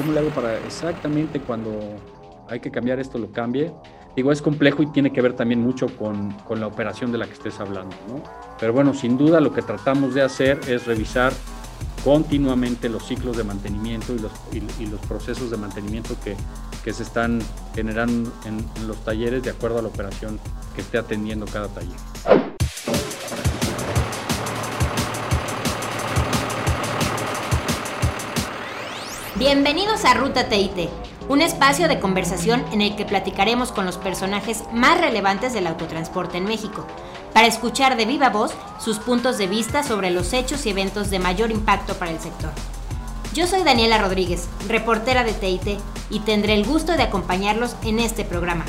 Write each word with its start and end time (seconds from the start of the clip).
¿cómo 0.00 0.12
le 0.12 0.20
hago 0.20 0.30
para 0.30 0.56
exactamente 0.60 1.40
cuando 1.40 1.78
hay 2.48 2.58
que 2.58 2.70
cambiar 2.70 2.98
esto 2.98 3.18
lo 3.18 3.30
cambie? 3.32 3.70
Digo, 4.16 4.32
es 4.32 4.40
complejo 4.40 4.82
y 4.82 4.86
tiene 4.86 5.12
que 5.12 5.20
ver 5.20 5.34
también 5.34 5.60
mucho 5.60 5.94
con, 5.94 6.32
con 6.48 6.58
la 6.58 6.66
operación 6.66 7.12
de 7.12 7.18
la 7.18 7.26
que 7.26 7.34
estés 7.34 7.60
hablando, 7.60 7.94
¿no? 8.08 8.22
Pero 8.58 8.72
bueno, 8.72 8.94
sin 8.94 9.18
duda 9.18 9.40
lo 9.40 9.52
que 9.52 9.60
tratamos 9.60 10.14
de 10.14 10.22
hacer 10.22 10.58
es 10.68 10.86
revisar 10.86 11.34
continuamente 12.02 12.88
los 12.88 13.06
ciclos 13.06 13.36
de 13.36 13.44
mantenimiento 13.44 14.14
y 14.14 14.18
los, 14.20 14.32
y, 14.80 14.86
los 14.86 15.00
procesos 15.00 15.50
de 15.50 15.58
mantenimiento 15.58 16.16
que, 16.24 16.34
que, 16.82 16.94
se 16.94 17.02
están 17.02 17.42
generando 17.74 18.32
en, 18.46 18.64
en 18.76 18.88
los 18.88 18.96
talleres 19.04 19.42
de 19.42 19.50
acuerdo 19.50 19.80
a 19.80 19.82
la 19.82 19.88
operación 19.88 20.40
que 20.74 20.80
esté 20.80 20.96
atendiendo 20.96 21.44
cada 21.44 21.68
taller. 21.68 22.49
Bienvenidos 29.40 30.04
a 30.04 30.12
Ruta 30.12 30.50
TIT, 30.50 30.90
un 31.30 31.40
espacio 31.40 31.88
de 31.88 31.98
conversación 31.98 32.62
en 32.72 32.82
el 32.82 32.94
que 32.94 33.06
platicaremos 33.06 33.72
con 33.72 33.86
los 33.86 33.96
personajes 33.96 34.64
más 34.70 35.00
relevantes 35.00 35.54
del 35.54 35.66
autotransporte 35.66 36.36
en 36.36 36.44
México, 36.44 36.86
para 37.32 37.46
escuchar 37.46 37.96
de 37.96 38.04
viva 38.04 38.28
voz 38.28 38.52
sus 38.78 38.98
puntos 38.98 39.38
de 39.38 39.46
vista 39.46 39.82
sobre 39.82 40.10
los 40.10 40.34
hechos 40.34 40.66
y 40.66 40.68
eventos 40.68 41.08
de 41.08 41.20
mayor 41.20 41.50
impacto 41.50 41.94
para 41.94 42.10
el 42.10 42.20
sector. 42.20 42.50
Yo 43.32 43.46
soy 43.46 43.62
Daniela 43.62 43.96
Rodríguez, 43.96 44.46
reportera 44.68 45.24
de 45.24 45.32
TIT, 45.32 45.80
y 46.10 46.20
tendré 46.20 46.52
el 46.52 46.66
gusto 46.66 46.98
de 46.98 47.04
acompañarlos 47.04 47.76
en 47.82 47.98
este 47.98 48.26
programa. 48.26 48.66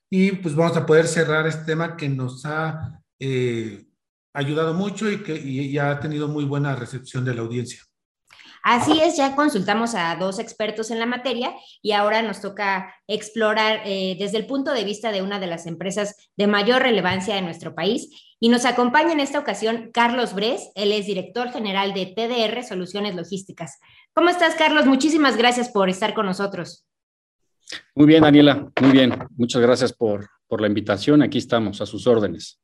y 0.10 0.32
pues 0.32 0.56
vamos 0.56 0.76
a 0.76 0.86
poder 0.86 1.08
cerrar 1.08 1.46
este 1.46 1.66
tema 1.66 1.96
que 1.96 2.10
nos 2.10 2.46
ha 2.46 3.00
eh, 3.20 3.86
ayudado 4.34 4.74
mucho 4.74 5.10
y 5.10 5.22
que 5.22 5.72
ya 5.72 5.92
ha 5.92 6.00
tenido 6.00 6.28
muy 6.28 6.46
buena 6.46 6.76
recepción 6.76 7.24
de 7.24 7.36
la 7.36 7.42
audiencia. 7.42 7.82
Así 8.64 9.00
es, 9.00 9.16
ya 9.16 9.36
consultamos 9.36 9.96
a 9.96 10.16
dos 10.16 10.40
expertos 10.40 10.92
en 10.92 11.00
la 11.00 11.06
materia 11.06 11.54
y 11.82 11.94
ahora 11.94 12.22
nos 12.22 12.42
toca 12.42 12.94
explorar 13.08 13.82
eh, 13.86 14.18
desde 14.20 14.38
el 14.38 14.46
punto 14.46 14.74
de 14.74 14.84
vista 14.84 15.12
de 15.12 15.22
una 15.22 15.40
de 15.40 15.48
las 15.48 15.68
empresas 15.68 16.30
de 16.36 16.48
mayor 16.48 16.82
relevancia 16.82 17.38
en 17.38 17.46
nuestro 17.46 17.76
país. 17.76 18.10
Y 18.40 18.50
nos 18.50 18.66
acompaña 18.66 19.14
en 19.14 19.20
esta 19.20 19.40
ocasión 19.40 19.90
Carlos 19.92 20.36
Bres, 20.36 20.70
él 20.76 20.92
es 20.92 21.08
director 21.08 21.52
general 21.52 21.94
de 21.94 22.06
TDR 22.06 22.64
Soluciones 22.64 23.16
Logísticas. 23.16 23.80
¿Cómo 24.14 24.30
estás, 24.30 24.56
Carlos? 24.56 24.86
Muchísimas 24.86 25.38
gracias 25.38 25.70
por 25.70 25.90
estar 25.90 26.14
con 26.14 26.28
nosotros. 26.28 26.86
Muy 27.96 28.06
bien, 28.06 28.22
Daniela, 28.22 28.72
muy 28.82 28.92
bien. 28.92 29.18
Muchas 29.36 29.62
gracias 29.62 29.92
por, 29.92 30.30
por 30.48 30.62
la 30.62 30.68
invitación. 30.68 31.22
Aquí 31.24 31.40
estamos, 31.40 31.82
a 31.82 31.86
sus 31.86 32.06
órdenes. 32.06 32.60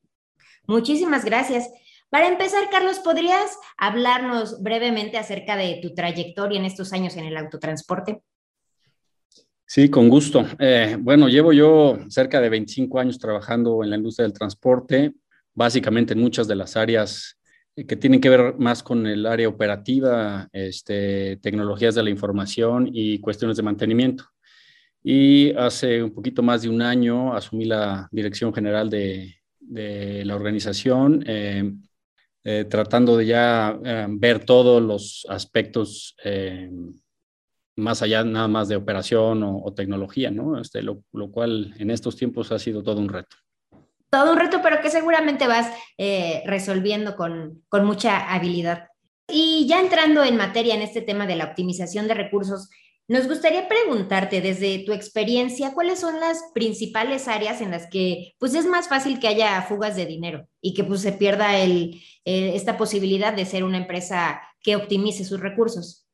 Muchísimas 0.68 1.26
gracias. 1.26 1.70
Para 2.10 2.28
empezar, 2.28 2.70
Carlos, 2.70 3.00
¿podrías 3.00 3.58
hablarnos 3.76 4.62
brevemente 4.62 5.18
acerca 5.18 5.58
de 5.58 5.80
tu 5.82 5.96
trayectoria 5.96 6.60
en 6.60 6.66
estos 6.66 6.94
años 6.94 7.18
en 7.18 7.26
el 7.26 7.36
autotransporte? 7.36 8.22
Sí, 9.66 9.90
con 9.90 10.08
gusto. 10.08 10.46
Eh, 10.60 10.98
bueno, 11.00 11.28
llevo 11.28 11.52
yo 11.52 11.98
cerca 12.10 12.40
de 12.40 12.50
25 12.50 13.00
años 13.00 13.18
trabajando 13.18 13.84
en 13.84 13.90
la 13.90 13.96
industria 13.96 14.24
del 14.24 14.34
transporte, 14.34 15.14
básicamente 15.54 16.14
en 16.14 16.20
muchas 16.20 16.48
de 16.48 16.56
las 16.56 16.76
áreas 16.76 17.40
que 17.76 17.96
tienen 17.96 18.22
que 18.22 18.30
ver 18.30 18.56
más 18.60 18.84
con 18.84 19.08
el 19.08 19.26
área 19.26 19.48
operativa, 19.48 20.48
este, 20.52 21.38
tecnologías 21.38 21.96
de 21.96 22.04
la 22.04 22.10
información 22.12 22.90
y 22.92 23.20
cuestiones 23.20 23.58
de 23.58 23.64
mantenimiento. 23.64 24.26
Y 25.04 25.54
hace 25.56 26.04
un 26.04 26.14
poquito 26.14 26.44
más 26.44 26.62
de 26.62 26.70
un 26.70 26.82
año 26.82 27.34
asumí 27.34 27.66
la 27.66 28.08
dirección 28.12 28.54
general 28.54 28.90
de, 28.90 29.36
la 29.66 30.36
organización. 30.36 31.24
Eh, 31.26 31.74
eh, 32.46 32.66
tratando 32.66 33.16
de 33.16 33.26
ya 33.26 33.80
eh, 33.86 34.06
ver 34.10 34.44
todos 34.44 34.82
los 34.82 35.26
aspectos 35.30 36.14
eh, 36.26 36.70
más 37.78 38.02
allá 38.02 38.26
nada 38.26 38.50
más 38.50 38.68
de 38.68 38.76
operación 38.76 39.44
o, 39.44 39.74
tecnología, 39.74 40.30
¿no? 40.30 40.60
Este, 40.60 40.82
lo, 40.84 41.04
cual 41.32 41.74
en 41.80 41.90
estos 41.90 42.18
tiempos 42.18 42.52
ha 42.52 42.60
sido 42.60 42.84
todo 42.84 43.00
un 43.00 43.08
reto. 43.08 43.38
Todo 44.14 44.34
un 44.34 44.38
reto, 44.38 44.60
pero 44.62 44.80
que 44.80 44.92
seguramente 44.92 45.48
vas 45.48 45.72
resolviendo 46.46 47.16
con, 47.16 47.64
con 47.68 47.84
mucha 47.84 48.32
habilidad. 48.32 48.90
Y 49.28 49.66
ya 49.68 49.80
entrando 49.80 50.24
en 50.24 50.38
materia 50.38 50.76
en 50.76 50.84
este 50.84 51.02
tema 51.02 51.26
de 51.26 51.36
la 51.36 51.46
optimización 51.46 52.08
de 52.08 52.14
recursos, 52.14 52.70
nos 53.08 53.28
gustaría 53.28 53.68
preguntarte 53.68 54.40
desde 54.40 54.84
tu 54.86 54.94
experiencia, 54.94 55.74
¿cuáles 55.74 56.00
son 56.00 56.20
las 56.20 56.44
principales 56.54 57.28
áreas 57.28 57.60
en 57.60 57.72
las 57.72 57.90
que 57.90 58.34
pues 58.38 58.54
es 58.54 58.68
más 58.68 58.88
fácil 58.88 59.20
que 59.20 59.28
haya 59.28 59.62
fugas 59.64 59.96
de 59.96 60.06
dinero 60.06 60.48
y 60.62 60.76
que 60.76 60.84
pues 60.84 61.02
se 61.02 61.14
pierda 61.14 61.58
el, 61.58 62.00
esta 62.24 62.78
posibilidad 62.78 63.34
de 63.34 63.46
ser 63.46 63.64
una 63.64 63.80
empresa 63.80 64.42
que 64.62 64.76
optimice 64.76 65.26
sus 65.26 65.40
recursos? 65.40 66.08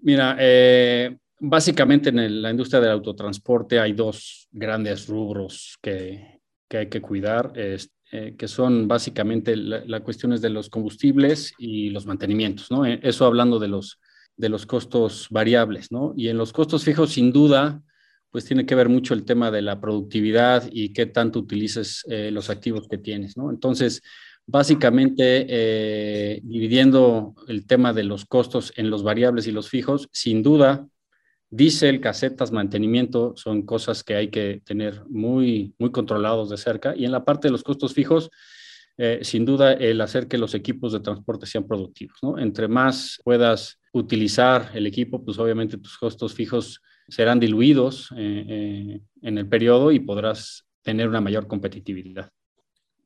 Mira, 0.00 0.36
eh, 0.40 1.16
básicamente 1.38 2.08
en 2.08 2.40
la 2.40 2.50
industria 2.50 2.80
del 2.80 2.92
autotransporte 2.92 3.78
hay 3.78 3.92
dos 3.92 4.48
grandes 4.50 5.06
rubros 5.06 5.76
que, 5.82 6.35
que 6.68 6.78
hay 6.78 6.88
que 6.88 7.00
cuidar, 7.00 7.52
eh, 7.54 7.78
que 8.36 8.48
son 8.48 8.88
básicamente 8.88 9.56
las 9.56 9.86
la 9.86 10.00
cuestiones 10.00 10.40
de 10.40 10.50
los 10.50 10.70
combustibles 10.70 11.52
y 11.58 11.90
los 11.90 12.06
mantenimientos, 12.06 12.70
¿no? 12.70 12.84
Eh, 12.86 13.00
eso 13.02 13.26
hablando 13.26 13.58
de 13.58 13.68
los 13.68 14.00
de 14.36 14.48
los 14.48 14.66
costos 14.66 15.28
variables, 15.30 15.90
¿no? 15.90 16.12
Y 16.16 16.28
en 16.28 16.36
los 16.36 16.52
costos 16.52 16.84
fijos, 16.84 17.12
sin 17.12 17.32
duda, 17.32 17.82
pues 18.30 18.44
tiene 18.44 18.66
que 18.66 18.74
ver 18.74 18.88
mucho 18.88 19.14
el 19.14 19.24
tema 19.24 19.50
de 19.50 19.62
la 19.62 19.80
productividad 19.80 20.68
y 20.70 20.92
qué 20.92 21.06
tanto 21.06 21.38
utilices 21.38 22.04
eh, 22.10 22.30
los 22.30 22.50
activos 22.50 22.86
que 22.86 22.98
tienes, 22.98 23.36
¿no? 23.36 23.50
Entonces, 23.50 24.02
básicamente, 24.46 25.46
eh, 25.48 26.40
dividiendo 26.42 27.34
el 27.48 27.66
tema 27.66 27.92
de 27.92 28.04
los 28.04 28.26
costos 28.26 28.72
en 28.76 28.90
los 28.90 29.02
variables 29.02 29.46
y 29.46 29.52
los 29.52 29.70
fijos, 29.70 30.08
sin 30.12 30.42
duda, 30.42 30.86
diésel, 31.50 32.00
casetas, 32.00 32.52
mantenimiento 32.52 33.34
son 33.36 33.62
cosas 33.62 34.02
que 34.02 34.14
hay 34.14 34.28
que 34.28 34.60
tener 34.64 35.02
muy, 35.08 35.74
muy 35.78 35.90
controlados 35.90 36.50
de 36.50 36.56
cerca. 36.56 36.94
Y 36.96 37.04
en 37.04 37.12
la 37.12 37.24
parte 37.24 37.48
de 37.48 37.52
los 37.52 37.62
costos 37.62 37.94
fijos, 37.94 38.30
eh, 38.98 39.20
sin 39.22 39.44
duda, 39.44 39.74
el 39.74 40.00
hacer 40.00 40.26
que 40.26 40.38
los 40.38 40.54
equipos 40.54 40.92
de 40.92 41.00
transporte 41.00 41.46
sean 41.46 41.66
productivos, 41.66 42.16
¿no? 42.22 42.38
Entre 42.38 42.66
más 42.66 43.20
puedas 43.24 43.78
utilizar 43.92 44.70
el 44.74 44.86
equipo, 44.86 45.24
pues 45.24 45.38
obviamente 45.38 45.78
tus 45.78 45.98
costos 45.98 46.34
fijos 46.34 46.80
serán 47.08 47.38
diluidos 47.38 48.10
eh, 48.16 48.44
eh, 48.48 49.00
en 49.22 49.38
el 49.38 49.48
periodo 49.48 49.92
y 49.92 50.00
podrás 50.00 50.66
tener 50.82 51.08
una 51.08 51.20
mayor 51.20 51.46
competitividad. 51.46 52.30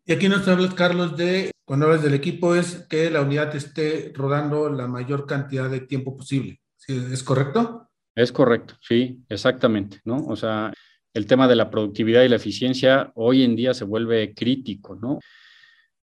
Y 0.07 0.13
aquí 0.13 0.29
nos 0.29 0.47
hablas, 0.49 0.75
Carlos, 0.75 1.17
de 1.17 1.51
cuando 1.65 1.87
hablas 1.87 2.03
del 2.03 2.15
equipo 2.15 2.55
es 2.55 2.87
que 2.89 3.11
la 3.11 3.21
unidad 3.21 3.55
esté 3.55 4.13
rodando 4.15 4.71
la 4.71 4.87
mayor 4.87 5.27
cantidad 5.27 5.69
de 5.71 5.81
tiempo 5.81 6.17
posible. 6.17 6.61
¿Es 6.89 7.23
correcto? 7.23 7.90
Es 8.15 8.33
correcto, 8.33 8.75
sí, 8.81 9.21
exactamente, 9.29 10.01
¿no? 10.05 10.25
O 10.27 10.37
sea, 10.37 10.73
el 11.15 11.27
tema 11.27 11.49
de 11.49 11.57
la 11.57 11.71
productividad 11.71 12.23
y 12.23 12.29
la 12.29 12.37
eficiencia 12.37 13.13
hoy 13.15 13.43
en 13.43 13.57
día 13.57 13.75
se 13.75 13.85
vuelve 13.85 14.35
crítico, 14.35 14.95
¿no? 14.97 15.19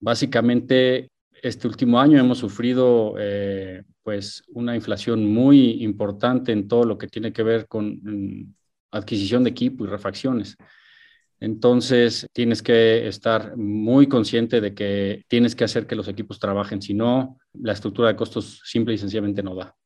Básicamente, 0.01 1.11
este 1.43 1.69
último 1.69 2.01
año 2.01 2.19
hemos 2.19 2.39
sufrido 2.39 3.15
eh, 3.19 3.83
pues 4.03 4.43
una 4.49 4.75
inflación 4.75 5.27
muy 5.27 5.83
importante 5.83 6.53
en 6.53 6.69
todo 6.69 6.85
lo 6.85 6.99
que 6.99 7.09
tiene 7.09 7.33
que 7.33 7.43
ver 7.43 7.67
con 7.67 8.01
mm, 8.03 8.55
adquisición 8.93 9.45
de 9.45 9.51
equipo 9.51 9.85
y 9.85 9.89
refacciones. 9.89 10.57
Entonces, 11.39 12.27
tienes 12.33 12.63
que 12.63 13.07
estar 13.07 13.57
muy 13.57 14.09
consciente 14.09 14.61
de 14.61 14.75
que 14.75 15.25
tienes 15.29 15.55
que 15.55 15.65
hacer 15.65 15.87
que 15.87 15.97
los 15.97 16.09
equipos 16.09 16.39
trabajen, 16.39 16.81
si 16.81 16.95
no, 16.95 17.39
la 17.53 17.73
estructura 17.73 18.09
de 18.09 18.17
costos 18.17 18.63
simple 18.65 18.95
y 18.95 18.99
sencillamente 18.99 19.43
no 19.43 19.55
da. 19.55 19.77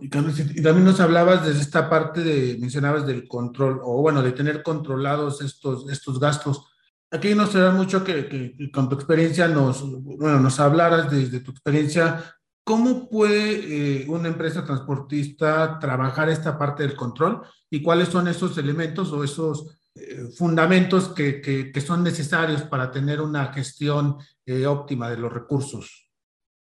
Y 0.00 0.08
también 0.08 0.84
nos 0.84 1.00
hablabas 1.00 1.46
desde 1.46 1.60
esta 1.60 1.88
parte 1.88 2.22
de, 2.22 2.56
mencionabas 2.58 3.06
del 3.06 3.26
control, 3.28 3.80
o 3.82 4.00
bueno, 4.02 4.22
de 4.22 4.32
tener 4.32 4.62
controlados 4.62 5.40
estos, 5.42 5.90
estos 5.90 6.20
gastos. 6.20 6.66
Aquí 7.10 7.34
nos 7.34 7.50
será 7.50 7.70
mucho 7.70 8.02
que, 8.02 8.28
que, 8.28 8.70
con 8.72 8.88
tu 8.88 8.96
experiencia 8.96 9.48
nos, 9.48 9.82
bueno, 10.02 10.40
nos 10.40 10.58
hablaras 10.60 11.10
desde 11.10 11.40
tu 11.40 11.52
experiencia 11.52 12.34
¿Cómo 12.64 13.10
puede 13.10 14.02
eh, 14.02 14.06
una 14.08 14.28
empresa 14.28 14.64
transportista 14.64 15.78
trabajar 15.78 16.30
esta 16.30 16.58
parte 16.58 16.82
del 16.82 16.96
control 16.96 17.42
y 17.68 17.82
cuáles 17.82 18.08
son 18.08 18.26
esos 18.26 18.56
elementos 18.56 19.12
o 19.12 19.22
esos 19.22 19.66
eh, 19.94 20.30
fundamentos 20.34 21.10
que, 21.10 21.42
que, 21.42 21.80
son 21.82 22.02
necesarios 22.02 22.62
para 22.62 22.90
tener 22.90 23.20
una 23.20 23.52
gestión 23.52 24.16
eh, 24.46 24.64
óptima 24.64 25.10
de 25.10 25.18
los 25.18 25.30
recursos? 25.30 26.03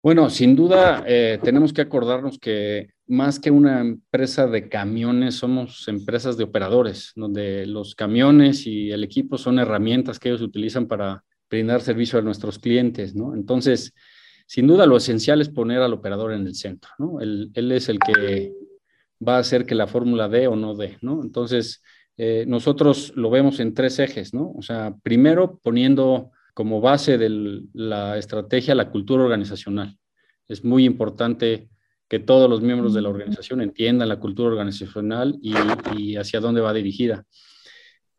Bueno, 0.01 0.29
sin 0.29 0.55
duda 0.55 1.03
eh, 1.05 1.39
tenemos 1.43 1.73
que 1.73 1.81
acordarnos 1.81 2.39
que 2.39 2.87
más 3.07 3.37
que 3.37 3.51
una 3.51 3.81
empresa 3.81 4.47
de 4.47 4.69
camiones, 4.69 5.35
somos 5.35 5.87
empresas 5.89 6.37
de 6.37 6.45
operadores, 6.45 7.11
donde 7.15 7.65
los 7.65 7.95
camiones 7.95 8.65
y 8.65 8.91
el 8.91 9.03
equipo 9.03 9.37
son 9.37 9.59
herramientas 9.59 10.17
que 10.17 10.29
ellos 10.29 10.41
utilizan 10.41 10.87
para 10.87 11.23
brindar 11.49 11.81
servicio 11.81 12.17
a 12.17 12.21
nuestros 12.21 12.59
clientes, 12.59 13.13
¿no? 13.13 13.33
Entonces, 13.33 13.93
sin 14.47 14.67
duda 14.67 14.85
lo 14.85 14.95
esencial 14.95 15.41
es 15.41 15.49
poner 15.49 15.81
al 15.81 15.93
operador 15.93 16.31
en 16.31 16.47
el 16.47 16.55
centro, 16.55 16.91
¿no? 16.97 17.19
Él, 17.19 17.51
es 17.71 17.89
el 17.89 17.99
que 17.99 18.53
va 19.27 19.35
a 19.35 19.39
hacer 19.39 19.65
que 19.65 19.75
la 19.75 19.87
fórmula 19.87 20.29
dé 20.29 20.47
o 20.47 20.55
no 20.55 20.75
dé, 20.75 20.97
¿no? 21.01 21.23
Entonces, 21.23 21.81
eh, 22.15 22.45
nosotros 22.47 23.11
lo 23.15 23.29
vemos 23.29 23.59
en 23.59 23.73
tres 23.73 23.99
ejes, 23.99 24.33
¿no? 24.33 24.53
O 24.55 24.61
sea, 24.61 24.95
primero 25.03 25.59
poniendo 25.61 26.31
como 26.59 26.81
base 26.81 27.17
de 27.17 27.63
la 27.71 28.17
estrategia 28.17 28.75
la 28.75 28.91
cultura 28.91 29.23
organizacional. 29.23 29.97
Es 30.45 30.65
muy 30.65 30.83
importante 30.83 31.69
que 32.09 32.19
todos 32.19 32.49
los 32.49 32.59
miembros 32.59 32.93
de 32.93 33.01
la 33.01 33.07
organización 33.07 33.61
entiendan 33.61 34.09
la 34.09 34.19
cultura 34.19 34.49
organizacional 34.49 35.39
y, 35.41 36.17
hacia 36.17 36.41
dónde 36.41 36.59
va 36.59 36.73
dirigida. 36.73 37.23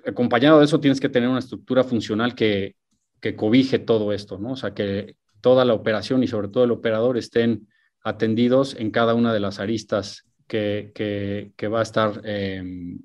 Acompañado 0.07 0.59
de 0.59 0.65
eso, 0.65 0.81
tienes 0.81 1.01
que 1.01 1.11
tener 1.11 1.29
una 1.29 1.41
estructura 1.41 1.85
funcional 1.85 2.35
que, 2.35 2.77
que 3.21 3.37
cobije 3.37 3.79
todo 3.79 4.11
esto, 4.11 4.39
¿no? 4.39 4.53
O 4.53 4.57
sea, 4.57 4.73
que 4.73 5.17
toda 5.43 5.67
la 5.67 5.75
operación 5.75 6.23
y 6.23 6.27
sobre 6.27 6.49
todo 6.49 6.65
el 6.65 6.71
operador 6.71 7.19
estén 7.19 7.69
atendidos 8.03 8.75
en 8.75 8.91
cada 8.91 9.13
una 9.13 9.35
de 9.35 9.41
las 9.41 9.61
aristas 9.61 10.25
que, 10.47 10.93
que, 10.95 11.69
va 11.69 11.81
a 11.81 11.83
estar 11.83 12.23
em, 12.25 13.01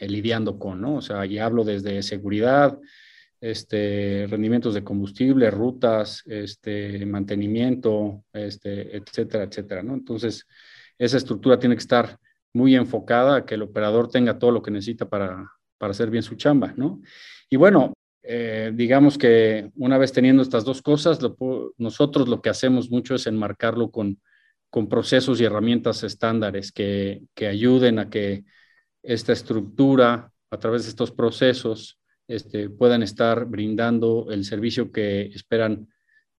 lidiando 0.00 0.58
con, 0.58 0.80
¿no? 0.80 0.96
O 0.96 1.02
sea, 1.02 1.24
y 1.24 1.38
hablo 1.38 1.62
desde 1.62 2.02
seguridad, 2.02 2.76
este, 3.40 4.26
rendimientos 4.28 4.74
de 4.74 4.84
combustible, 4.84 5.50
rutas, 5.50 6.22
este, 6.26 7.04
mantenimiento, 7.06 8.24
este, 8.32 8.96
etcétera, 8.96 9.44
etcétera. 9.44 9.80
Entonces, 9.80 10.46
esa 10.98 11.16
estructura 11.16 11.58
tiene 11.58 11.74
que 11.74 11.80
estar 11.80 12.18
muy 12.52 12.74
enfocada 12.74 13.36
a 13.36 13.44
que 13.44 13.54
el 13.54 13.62
operador 13.62 14.08
tenga 14.08 14.38
todo 14.38 14.50
lo 14.50 14.62
que 14.62 14.70
necesita 14.70 15.08
para, 15.08 15.50
para 15.78 15.90
hacer 15.90 16.10
bien 16.10 16.22
su 16.22 16.36
chamba, 16.36 16.72
¿no? 16.76 17.02
Y 17.50 17.56
bueno, 17.56 17.92
eh, 18.22 18.72
digamos 18.74 19.18
que 19.18 19.70
una 19.76 19.98
vez 19.98 20.12
teniendo 20.12 20.42
estas 20.42 20.64
dos 20.64 20.82
cosas, 20.82 21.20
nosotros 21.76 22.28
lo 22.28 22.40
que 22.40 22.48
hacemos 22.48 22.90
mucho 22.90 23.14
es 23.14 23.26
enmarcarlo 23.26 23.90
con, 23.90 24.20
con 24.70 24.88
procesos 24.88 25.40
y 25.40 25.44
herramientas 25.44 26.02
estándares 26.02 26.72
que, 26.72 27.22
que 27.34 27.46
ayuden 27.46 27.98
a 27.98 28.10
que 28.10 28.44
esta 29.02 29.32
estructura, 29.32 30.32
a 30.50 30.58
través 30.58 30.84
de 30.84 30.88
estos 30.88 31.12
procesos, 31.12 31.98
este, 32.28 32.68
puedan 32.70 33.02
estar 33.02 33.46
brindando 33.46 34.26
el 34.30 34.44
servicio 34.44 34.90
que 34.90 35.22
esperan 35.26 35.88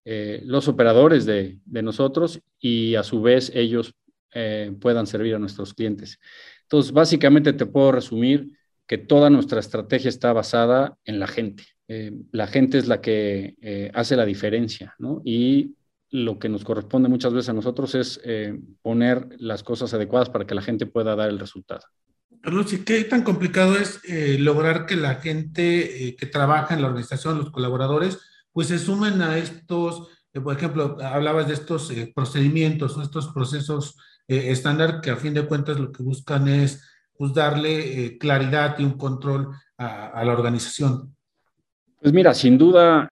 eh, 0.04 0.40
los 0.44 0.68
operadores 0.68 1.26
de, 1.26 1.60
nosotros 1.66 2.40
y 2.58 2.94
a 2.94 3.02
su 3.02 3.20
vez 3.20 3.52
ellos 3.54 3.94
eh, 4.32 4.72
puedan 4.80 5.06
servir 5.06 5.34
a 5.34 5.38
nuestros 5.38 5.74
clientes. 5.74 6.18
Entonces, 6.62 6.92
básicamente 6.92 7.52
te 7.52 7.66
puedo 7.66 7.92
resumir 7.92 8.50
que 8.86 8.98
toda 8.98 9.28
nuestra 9.28 9.60
estrategia 9.60 10.08
está 10.08 10.32
basada 10.32 10.96
en 11.04 11.20
la 11.20 11.26
gente. 11.26 11.64
Eh, 11.88 12.12
la 12.32 12.46
gente 12.46 12.78
es 12.78 12.88
la 12.88 13.00
que 13.00 13.90
hace 13.92 14.16
la 14.16 14.24
diferencia, 14.24 14.94
¿no? 14.98 15.20
Y 15.24 15.74
lo 16.10 16.38
que 16.38 16.48
nos 16.48 16.64
corresponde 16.64 17.10
muchas 17.10 17.34
veces 17.34 17.50
a 17.50 17.54
nosotros 17.54 17.94
es 17.94 18.20
poner 18.80 19.28
las 19.38 19.62
cosas 19.62 19.92
adecuadas 19.92 20.30
para 20.30 20.46
que 20.46 20.54
la 20.54 20.62
gente 20.62 20.86
pueda 20.86 21.16
dar 21.16 21.28
el 21.28 21.38
resultado. 21.38 21.82
Carlos, 22.48 22.72
¿y 22.72 22.82
qué 22.82 23.04
tan 23.04 23.24
complicado 23.24 23.76
es 23.76 24.00
eh, 24.08 24.38
lograr 24.38 24.86
que 24.86 24.96
la 24.96 25.16
gente 25.16 26.08
eh, 26.08 26.16
que 26.16 26.24
trabaja 26.24 26.72
en 26.72 26.80
la 26.80 26.88
organización, 26.88 27.36
los 27.36 27.50
colaboradores, 27.50 28.20
pues 28.52 28.68
se 28.68 28.78
sumen 28.78 29.20
a 29.20 29.36
estos, 29.36 30.08
eh, 30.32 30.40
por 30.40 30.56
ejemplo, 30.56 30.96
hablabas 31.02 31.46
de 31.46 31.52
estos 31.52 31.92
procedimientos 32.14 32.96
o 32.96 33.02
estos 33.02 33.28
procesos 33.34 33.98
estándar 34.26 35.02
que 35.02 35.10
a 35.10 35.16
fin 35.16 35.34
de 35.34 35.44
cuentas 35.44 35.78
lo 35.78 35.92
que 35.92 36.02
buscan 36.02 36.48
es 36.48 36.82
pues, 37.18 37.34
darle 37.34 38.16
claridad 38.16 38.78
y 38.78 38.84
un 38.84 38.96
control 38.96 39.50
a, 39.76 40.06
a 40.06 40.24
la 40.24 40.32
organización? 40.32 41.14
Pues 42.00 42.14
mira, 42.14 42.32
sin 42.32 42.56
duda 42.56 43.10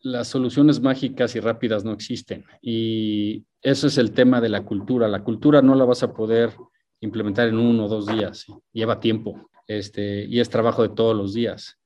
las 0.00 0.26
soluciones 0.26 0.80
mágicas 0.80 1.36
y 1.36 1.40
rápidas 1.40 1.84
no 1.84 1.92
existen 1.92 2.44
y 2.60 3.44
eso 3.60 3.86
es 3.86 3.96
el 3.96 4.10
tema 4.10 4.40
de 4.40 4.48
la 4.48 4.64
cultura. 4.64 5.06
La 5.06 5.22
cultura 5.22 5.62
no 5.62 5.76
la 5.76 5.84
vas 5.84 6.02
a 6.02 6.12
poder 6.12 6.52
implementar 7.02 7.48
en 7.48 7.58
uno 7.58 7.84
o 7.84 7.88
dos 7.88 8.06
días. 8.06 8.46
Lleva 8.72 9.00
tiempo 9.00 9.50
este, 9.66 10.24
y 10.24 10.40
es 10.40 10.48
trabajo 10.48 10.82
de 10.82 10.88
todos 10.88 11.14
los 11.14 11.34
días, 11.34 11.78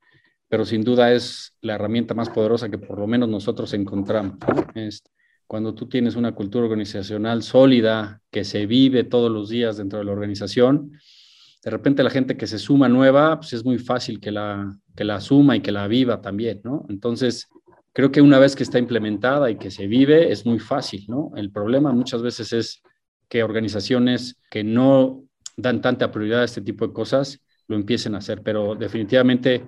pero 0.49 0.65
sin 0.65 0.85
duda 0.85 1.13
es 1.13 1.57
la 1.61 1.75
herramienta 1.75 2.15
más 2.15 2.31
poderosa 2.31 2.69
que 2.69 2.79
por 2.79 2.99
lo 2.99 3.07
menos 3.07 3.29
nosotros 3.29 3.75
encontramos. 3.75 4.39
Este, 4.75 5.11
cuando 5.47 5.75
tú 5.75 5.89
tienes 5.89 6.17
una 6.17 6.35
cultura 6.35 6.65
organizacional 6.65 7.43
sólida 7.43 8.21
que 8.31 8.45
se 8.45 8.67
vive 8.67 9.05
todos 9.05 9.31
los 9.31 9.49
días 9.49 9.77
dentro 9.77 9.99
de 9.99 10.05
la 10.05 10.13
organización, 10.13 10.93
de 11.65 11.71
repente 11.71 12.03
la 12.03 12.11
gente 12.11 12.37
que 12.37 12.47
se 12.47 12.59
suma 12.59 12.89
nueva, 12.89 13.39
pues 13.39 13.53
es 13.53 13.65
muy 13.65 13.79
fácil 13.79 14.21
que 14.21 14.31
la, 14.31 14.77
que 14.95 15.05
la 15.05 15.21
suma 15.21 15.57
y 15.57 15.61
que 15.61 15.73
la 15.73 15.89
viva 15.89 16.21
también, 16.21 16.61
¿no? 16.63 16.85
Entonces, 16.89 17.49
creo 17.93 18.13
que 18.13 18.21
una 18.21 18.39
vez 18.39 18.55
que 18.55 18.63
está 18.63 18.79
implementada 18.79 19.51
y 19.51 19.57
que 19.57 19.71
se 19.71 19.87
vive, 19.87 20.31
es 20.31 20.45
muy 20.47 20.59
fácil, 20.59 21.05
¿no? 21.09 21.33
El 21.37 21.51
problema 21.51 21.93
muchas 21.93 22.23
veces 22.23 22.53
es 22.53 22.83
que 23.29 23.43
organizaciones 23.43 24.41
que 24.51 24.65
no 24.65 25.25
dan 25.57 25.81
tanta 25.81 26.11
prioridad 26.11 26.43
a 26.43 26.45
este 26.45 26.61
tipo 26.61 26.87
de 26.87 26.93
cosas 26.93 27.41
lo 27.69 27.77
empiecen 27.77 28.15
a 28.15 28.19
hacer, 28.19 28.43
pero 28.43 28.75
definitivamente 28.75 29.65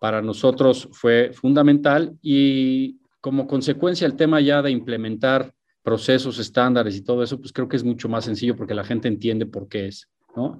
para 0.00 0.20
nosotros 0.22 0.88
fue 0.92 1.30
fundamental 1.32 2.16
y 2.22 2.98
como 3.20 3.46
consecuencia 3.46 4.06
el 4.06 4.16
tema 4.16 4.40
ya 4.40 4.62
de 4.62 4.70
implementar 4.70 5.52
procesos 5.82 6.38
estándares 6.38 6.96
y 6.96 7.02
todo 7.02 7.22
eso, 7.22 7.38
pues 7.38 7.52
creo 7.52 7.68
que 7.68 7.76
es 7.76 7.84
mucho 7.84 8.08
más 8.08 8.24
sencillo 8.24 8.56
porque 8.56 8.74
la 8.74 8.84
gente 8.84 9.08
entiende 9.08 9.46
por 9.46 9.68
qué 9.68 9.86
es, 9.86 10.08
¿no? 10.36 10.58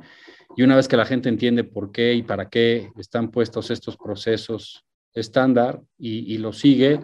Y 0.56 0.62
una 0.62 0.76
vez 0.76 0.88
que 0.88 0.96
la 0.96 1.06
gente 1.06 1.28
entiende 1.28 1.64
por 1.64 1.92
qué 1.92 2.14
y 2.14 2.22
para 2.22 2.48
qué 2.48 2.90
están 2.96 3.30
puestos 3.30 3.70
estos 3.70 3.96
procesos 3.96 4.84
estándar 5.14 5.80
y, 5.98 6.34
y 6.34 6.38
lo 6.38 6.52
sigue, 6.52 7.00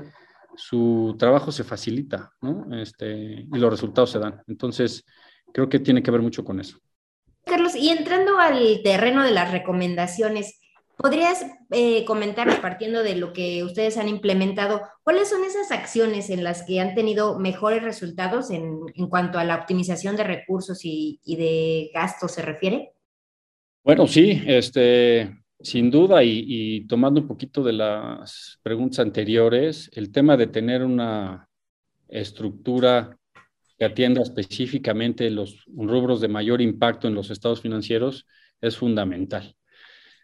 su 0.57 1.15
trabajo 1.19 1.53
se 1.53 1.65
facilita, 1.65 2.33
¿no? 2.41 2.67
Este, 2.77 3.47
y 3.53 3.59
los 3.59 3.71
resultados 3.71 4.11
se 4.11 4.19
dan. 4.19 4.43
Entonces, 4.47 5.05
creo 5.53 5.69
que 5.69 5.79
tiene 5.79 6.03
que 6.03 6.11
ver 6.11 6.23
mucho 6.23 6.45
con 6.45 6.61
eso. 6.61 6.79
Carlos, 7.47 7.77
y 7.77 7.91
entrando 7.91 8.39
al 8.39 8.83
terreno 8.83 9.23
de 9.23 9.31
las 9.31 9.53
recomendaciones, 9.53 10.59
¿podrías 10.97 11.47
eh, 11.71 12.05
comentarnos, 12.05 12.57
partiendo 12.57 13.05
de 13.05 13.15
lo 13.15 13.33
que 13.33 13.63
ustedes 13.63 13.99
han 13.99 14.09
implementado, 14.09 14.83
cuáles 15.05 15.29
son 15.29 15.45
esas 15.45 15.71
acciones 15.71 16.29
en 16.31 16.43
las 16.43 16.65
que 16.65 16.81
han 16.81 16.95
tenido 16.95 17.39
mejores 17.39 17.85
resultados 17.85 18.51
en, 18.51 18.81
cuanto 19.09 19.39
a 19.39 19.45
la 19.45 19.57
optimización 19.57 20.17
de 20.17 20.25
recursos 20.25 20.81
y, 20.83 21.21
de 21.25 21.91
gastos 21.95 22.33
se 22.33 22.43
refiere? 22.43 22.93
Bueno, 23.85 24.09
sí, 24.09 24.43
este, 24.45 25.39
sin 25.61 25.89
duda, 25.89 26.25
y, 26.25 26.45
y, 26.49 26.87
tomando 26.89 27.21
un 27.21 27.29
poquito 27.29 27.63
de 27.63 27.75
las 27.75 28.59
preguntas 28.63 28.99
anteriores, 28.99 29.89
el 29.93 30.11
tema 30.11 30.37
de 30.37 30.49
tener 30.49 30.83
una 30.83 31.49
estructura 32.09 33.17
que 33.79 33.85
atienda 33.85 34.23
específicamente 34.23 35.31
los 35.31 35.65
rubros 35.67 36.21
de 36.21 36.29
mayor 36.29 36.61
impacto 36.61 37.09
en 37.09 37.15
los 37.15 37.31
estados 37.31 37.61
financieros 37.61 38.27
es 38.61 38.77
fundamental. 38.77 39.55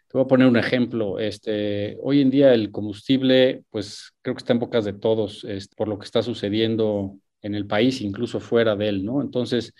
Te 0.07 0.17
voy 0.17 0.25
a 0.25 0.27
poner 0.27 0.47
un 0.47 0.57
ejemplo. 0.57 1.19
Este, 1.19 1.97
hoy 2.01 2.21
en 2.21 2.29
día 2.29 2.53
el 2.53 2.71
combustible, 2.71 3.63
pues 3.69 4.13
creo 4.21 4.35
que 4.35 4.39
está 4.39 4.53
en 4.53 4.59
bocas 4.59 4.85
de 4.85 4.93
todos 4.93 5.43
este, 5.43 5.75
por 5.75 5.87
lo 5.87 5.97
que 5.97 6.05
está 6.05 6.21
sucediendo 6.21 7.17
en 7.41 7.55
el 7.55 7.67
país, 7.67 8.01
incluso 8.01 8.39
fuera 8.39 8.75
de 8.75 8.89
él, 8.89 9.05
¿no? 9.05 9.21
Entonces, 9.21 9.73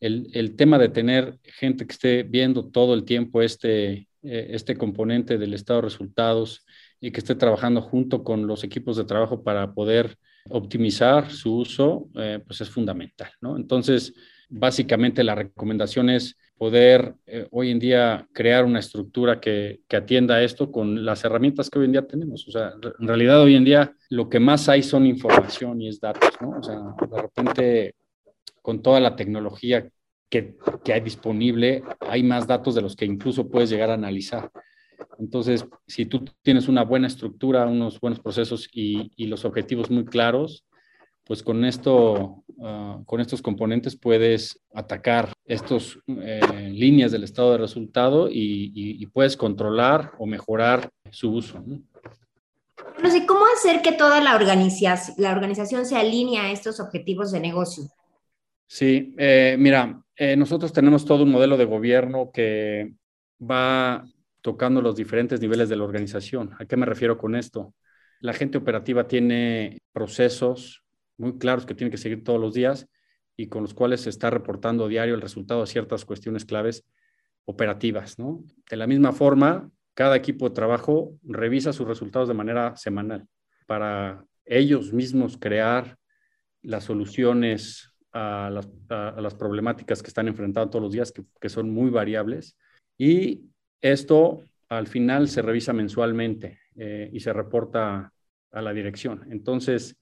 el, 0.00 0.28
el 0.32 0.56
tema 0.56 0.78
de 0.78 0.88
tener 0.88 1.38
gente 1.42 1.86
que 1.86 1.92
esté 1.92 2.22
viendo 2.22 2.68
todo 2.68 2.94
el 2.94 3.04
tiempo 3.04 3.42
este, 3.42 4.08
eh, 4.22 4.48
este 4.50 4.76
componente 4.76 5.38
del 5.38 5.54
estado 5.54 5.80
de 5.80 5.88
resultados 5.88 6.66
y 7.00 7.12
que 7.12 7.20
esté 7.20 7.34
trabajando 7.34 7.80
junto 7.80 8.24
con 8.24 8.46
los 8.46 8.64
equipos 8.64 8.96
de 8.96 9.04
trabajo 9.04 9.44
para 9.44 9.72
poder 9.72 10.18
optimizar 10.50 11.30
su 11.30 11.56
uso, 11.56 12.08
eh, 12.14 12.40
pues 12.46 12.60
es 12.60 12.70
fundamental, 12.70 13.30
¿no? 13.40 13.56
Entonces, 13.56 14.14
básicamente 14.48 15.24
la 15.24 15.34
recomendación 15.34 16.10
es 16.10 16.36
poder 16.56 17.14
eh, 17.26 17.46
hoy 17.50 17.70
en 17.70 17.78
día 17.78 18.26
crear 18.32 18.64
una 18.64 18.78
estructura 18.78 19.40
que, 19.40 19.80
que, 19.88 19.96
atienda 19.96 20.42
esto 20.42 20.72
con 20.72 21.04
las 21.04 21.24
herramientas 21.24 21.68
que 21.68 21.78
hoy 21.78 21.84
en 21.86 21.92
día 21.92 22.06
tenemos. 22.06 22.46
O 22.48 22.50
sea, 22.50 22.72
en 22.98 23.06
realidad 23.06 23.42
hoy 23.42 23.56
en 23.56 23.64
día 23.64 23.94
lo 24.08 24.28
que 24.28 24.40
más 24.40 24.68
hay 24.68 24.82
son 24.82 25.06
información 25.06 25.80
y 25.82 25.88
es 25.88 26.00
datos, 26.00 26.30
¿no? 26.40 26.58
O 26.58 26.62
sea, 26.62 26.76
de 26.76 27.22
repente 27.22 27.94
con 28.62 28.82
toda 28.82 29.00
la 29.00 29.14
tecnología 29.14 29.88
que, 30.28 30.56
que 30.82 30.92
hay 30.92 31.00
disponible, 31.00 31.82
hay 32.00 32.22
más 32.22 32.46
datos 32.46 32.74
de 32.74 32.82
los 32.82 32.96
que 32.96 33.04
incluso 33.04 33.48
puedes 33.48 33.70
llegar 33.70 33.90
a 33.90 33.94
analizar. 33.94 34.50
Entonces, 35.18 35.66
si 35.86 36.06
tú 36.06 36.24
tienes 36.42 36.68
una 36.68 36.84
buena 36.84 37.06
estructura, 37.06 37.66
unos 37.66 38.00
buenos 38.00 38.20
procesos 38.20 38.68
y, 38.72 39.26
los 39.26 39.44
objetivos 39.44 39.90
muy 39.90 40.04
claros, 40.04 40.64
pues 41.24 41.42
con 41.42 41.64
esto, 41.64 42.44
ah, 42.62 43.00
con 43.04 43.20
estos 43.20 43.42
componentes 43.42 43.96
puedes 43.96 44.60
atacar 44.72 45.32
estas 45.44 45.98
eh, 46.06 46.70
líneas 46.72 47.10
del 47.10 47.24
estado 47.24 47.52
de 47.52 47.58
resultado 47.58 48.28
y, 48.30 49.04
puedes 49.12 49.36
controlar 49.36 50.12
o 50.18 50.26
mejorar 50.26 50.90
su 51.10 51.32
uso. 51.32 51.64
No 53.02 53.10
sé, 53.10 53.26
¿cómo 53.26 53.44
hacer 53.56 53.82
que 53.82 53.92
toda 53.92 54.20
la 54.20 54.36
organización, 54.36 55.16
la 55.18 55.32
organización 55.32 55.86
se 55.86 55.96
alinee 55.96 56.38
a 56.38 56.50
estos 56.50 56.80
objetivos 56.80 57.32
de 57.32 57.40
negocio? 57.40 57.84
Sí, 58.66 59.14
eh, 59.16 59.56
mira, 59.58 60.02
eh, 60.16 60.36
nosotros 60.36 60.72
tenemos 60.72 61.04
todo 61.04 61.22
un 61.22 61.30
modelo 61.30 61.56
de 61.56 61.66
gobierno 61.66 62.30
que 62.32 62.94
va 63.40 64.04
tocando 64.46 64.80
los 64.80 64.94
diferentes 64.94 65.40
niveles 65.40 65.68
de 65.68 65.74
la 65.74 65.82
organización. 65.82 66.52
¿A 66.60 66.66
qué 66.66 66.76
me 66.76 66.86
refiero 66.86 67.18
con 67.18 67.34
esto? 67.34 67.74
La 68.20 68.32
gente 68.32 68.58
operativa 68.58 69.08
tiene 69.08 69.80
procesos 69.92 70.84
muy 71.18 71.36
claros 71.36 71.66
que 71.66 71.74
tiene 71.74 71.90
que 71.90 71.96
seguir 71.96 72.22
todos 72.22 72.40
los 72.40 72.54
días 72.54 72.86
y 73.36 73.48
con 73.48 73.62
los 73.62 73.74
cuales 73.74 74.02
se 74.02 74.10
está 74.10 74.30
reportando 74.30 74.86
diario 74.86 75.16
el 75.16 75.20
resultado 75.20 75.62
de 75.62 75.66
ciertas 75.66 76.04
cuestiones 76.04 76.44
claves 76.44 76.84
operativas. 77.44 78.14
De 78.70 78.76
la 78.76 78.86
misma 78.86 79.10
forma, 79.10 79.68
cada 79.94 80.14
equipo 80.14 80.48
de 80.48 80.54
trabajo 80.54 81.18
revisa 81.24 81.72
sus 81.72 81.88
resultados 81.88 82.28
de 82.28 82.34
manera 82.34 82.76
semanal 82.76 83.26
para 83.66 84.24
ellos 84.44 84.92
mismos 84.92 85.38
crear 85.38 85.96
las 86.62 86.84
soluciones 86.84 87.92
a 88.12 88.48
las, 88.52 89.34
problemáticas 89.34 90.04
que 90.04 90.08
están 90.08 90.28
enfrentando 90.28 90.70
todos 90.70 90.84
los 90.84 90.92
días, 90.92 91.12
que, 91.40 91.48
son 91.48 91.68
muy 91.68 91.90
variables. 91.90 92.56
Y 92.96 93.50
esto 93.80 94.42
al 94.68 94.86
final 94.86 95.28
se 95.28 95.42
revisa 95.42 95.72
mensualmente 95.72 96.58
eh, 96.76 97.10
y 97.12 97.20
se 97.20 97.32
reporta 97.32 98.12
a 98.52 98.62
la 98.62 98.72
dirección. 98.72 99.26
Entonces, 99.30 99.96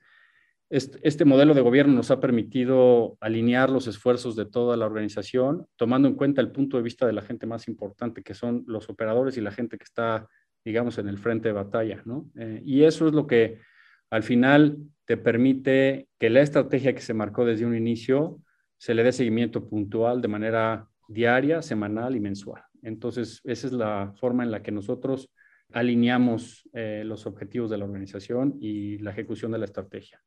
este, 0.70 1.24
modelo 1.24 1.54
de 1.54 1.60
gobierno 1.60 1.94
nos 1.94 2.10
ha 2.10 2.20
permitido 2.20 3.16
alinear 3.20 3.70
los 3.70 3.86
esfuerzos 3.86 4.34
de 4.34 4.46
toda 4.46 4.76
la 4.76 4.86
organización, 4.86 5.66
tomando 5.76 6.08
en 6.08 6.14
cuenta 6.14 6.40
el 6.40 6.50
punto 6.50 6.76
de 6.76 6.82
vista 6.82 7.06
de 7.06 7.12
la 7.12 7.22
gente 7.22 7.46
más 7.46 7.68
importante, 7.68 8.22
que 8.22 8.34
son 8.34 8.64
los 8.66 8.88
operadores 8.88 9.36
y 9.36 9.40
la 9.40 9.52
gente 9.52 9.78
que 9.78 9.84
está, 9.84 10.26
digamos, 10.64 10.98
en 10.98 11.08
el 11.08 11.18
frente 11.18 11.48
de 11.48 11.52
batalla, 11.52 12.02
¿no? 12.04 12.28
Eh, 12.36 12.62
y 12.64 12.82
eso 12.82 13.06
es 13.06 13.14
lo 13.14 13.26
que 13.26 13.60
al 14.10 14.22
final 14.22 14.78
te 15.04 15.16
permite 15.16 16.08
que 16.18 16.30
la 16.30 16.40
estrategia 16.40 16.94
que 16.94 17.02
se 17.02 17.14
marcó 17.14 17.44
desde 17.44 17.66
un 17.66 17.76
inicio 17.76 18.40
se 18.78 18.94
le 18.94 19.02
dé 19.02 19.12
seguimiento 19.12 19.68
puntual 19.68 20.20
de 20.22 20.28
manera 20.28 20.88
diaria, 21.08 21.62
semanal 21.62 22.16
y 22.16 22.20
mensual. 22.20 22.62
Entonces, 22.84 23.40
esa 23.44 23.66
es 23.66 23.72
la 23.72 24.12
forma 24.20 24.44
en 24.44 24.50
la 24.50 24.62
que 24.62 24.70
nosotros 24.70 25.30
alineamos 25.72 26.68
eh, 26.72 27.02
los 27.04 27.26
objetivos 27.26 27.70
de 27.70 27.78
la 27.78 27.84
organización 27.84 28.56
y 28.60 28.98
la 28.98 29.10
ejecución 29.10 29.52
de 29.52 29.58
la 29.58 29.64
estrategia. 29.64 30.22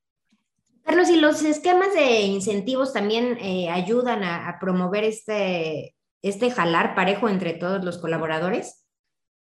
Carlos, 0.84 1.10
¿y 1.10 1.20
los 1.20 1.44
esquemas 1.44 1.94
de 1.94 2.22
incentivos 2.22 2.94
también 2.94 3.38
eh, 3.40 3.70
ayudan 3.70 4.24
a, 4.24 4.58
promover 4.60 5.04
este, 5.04 5.96
este 6.22 6.50
jalar 6.50 6.96
parejo 6.96 7.30
entre 7.30 7.54
todos 7.54 7.84
los 7.84 7.98
colaboradores? 7.98 8.86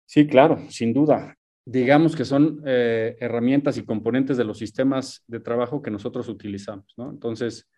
Sí, 0.05 0.25
claro, 0.27 0.60
sin 0.70 0.93
duda. 0.93 1.38
Digamos 1.65 2.15
que 2.15 2.25
son 2.25 2.62
eh, 2.65 3.15
herramientas 3.20 3.77
y 3.77 3.86
componentes 3.86 4.38
de 4.38 4.43
los 4.43 4.58
sistemas 4.58 5.24
de 5.27 5.39
trabajo 5.39 5.82
que 5.82 5.91
nosotros 5.91 6.27
utilizamos, 6.27 6.93
¿no? 6.98 7.10
Entonces, 7.10 7.70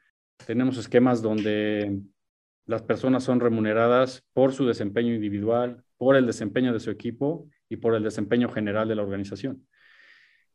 tenemos 0.46 0.78
esquemas 0.78 1.22
donde 1.22 2.00
las 2.66 2.82
personas 2.82 3.24
son 3.24 3.40
remuneradas 3.40 4.24
por 4.34 4.54
su 4.54 4.66
desempeño 4.66 5.14
individual, 5.14 5.84
por 5.98 6.16
el 6.16 6.26
desempeño 6.26 6.74
de 6.74 6.80
su 6.80 6.92
equipo 6.92 7.48
y 7.70 7.78
por 7.78 7.96
el 7.96 8.04
desempeño 8.04 8.50
general 8.50 8.88
de 8.88 8.96
la 8.96 9.04
organización. 9.04 9.66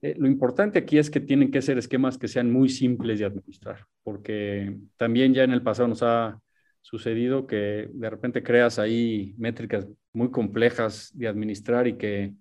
Eh, 0.03 0.15
lo 0.19 0.27
importante 0.27 0.79
aquí 0.79 0.99
es 0.99 1.11
que 1.11 1.21
tienen 1.21 1.51
que 1.51 1.63
ser 1.63 1.79
esquemas 1.79 2.19
que 2.19 2.29
sean 2.29 2.51
muy 2.51 2.69
simples 2.69 3.19
de 3.19 3.27
administrar, 3.27 3.87
porque 4.03 4.79
también 4.97 5.35
ya 5.35 5.45
en 5.45 5.53
el 5.53 5.63
pasado 5.63 5.89
nos 5.89 6.03
ha 6.03 6.41
sucedido 6.83 7.47
que 7.47 7.91
de 7.93 8.11
repente 8.11 8.43
creas 8.43 8.79
ahí 8.79 9.35
métricas 9.37 9.87
muy 10.13 10.31
complejas 10.31 11.11
de 11.15 11.29
administrar 11.29 11.87
y 11.87 11.99
que 11.99 12.33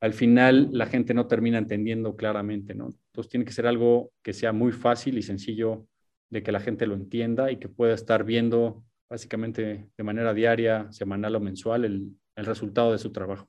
al 0.00 0.12
final 0.12 0.68
la 0.72 0.86
gente 0.86 1.12
no 1.12 1.26
termina 1.26 1.58
entendiendo 1.58 2.14
claramente, 2.14 2.74
¿no? 2.74 2.94
Entonces 3.08 3.30
tiene 3.30 3.44
que 3.44 3.52
ser 3.52 3.66
algo 3.66 4.12
que 4.22 4.32
sea 4.32 4.52
muy 4.52 4.70
fácil 4.70 5.18
y 5.18 5.22
sencillo 5.22 5.86
de 6.30 6.42
que 6.44 6.52
la 6.52 6.60
gente 6.60 6.86
lo 6.86 6.94
entienda 6.94 7.50
y 7.50 7.56
que 7.56 7.68
pueda 7.68 7.94
estar 7.94 8.22
viendo 8.22 8.84
básicamente 9.08 9.90
de 9.96 10.04
manera 10.04 10.34
diaria, 10.34 10.90
semanal 10.92 11.36
o 11.36 11.40
mensual 11.40 11.84
el 11.84 12.44
resultado 12.46 12.92
de 12.92 12.98
su 12.98 13.10
trabajo. 13.10 13.48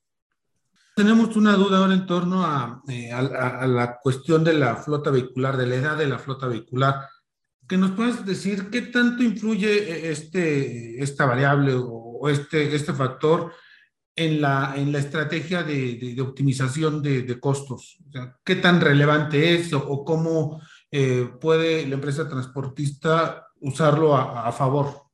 Tenemos 1.00 1.38
una 1.38 1.54
duda 1.54 1.78
ahora 1.78 1.94
en 1.94 2.06
torno 2.06 2.44
eh, 2.90 3.10
a, 3.10 3.66
la 3.66 4.00
cuestión 4.04 4.44
de 4.44 4.52
la 4.52 4.76
flota 4.76 5.10
vehicular, 5.10 5.56
de 5.56 5.66
la 5.66 5.76
edad 5.76 5.98
de 5.98 6.08
la 6.08 6.20
flota 6.20 6.46
vehicular. 6.46 7.08
¿Que 7.66 7.78
nos 7.78 7.92
puedes 7.92 8.26
decir 8.26 8.70
qué 8.70 8.82
tanto 8.82 9.24
influye 9.24 9.78
eh, 9.78 10.12
este, 10.12 11.02
esta 11.02 11.26
variable 11.26 11.74
o 11.74 12.28
este, 12.28 12.76
este 12.76 12.92
factor 12.92 13.54
en 14.14 14.42
la, 14.42 14.74
en 14.76 14.92
la 14.92 15.00
estrategia 15.00 15.64
de, 15.64 16.18
optimización 16.20 17.02
de, 17.02 17.40
costos? 17.40 17.98
¿Qué 18.44 18.58
tan 18.58 18.82
relevante 18.82 19.56
es 19.56 19.72
o, 19.72 20.04
cómo 20.04 20.62
eh, 20.92 21.30
puede 21.40 21.88
la 21.88 21.96
empresa 21.96 22.28
transportista 22.28 23.48
usarlo 23.62 24.18
a 24.18 24.52
favor? 24.52 25.09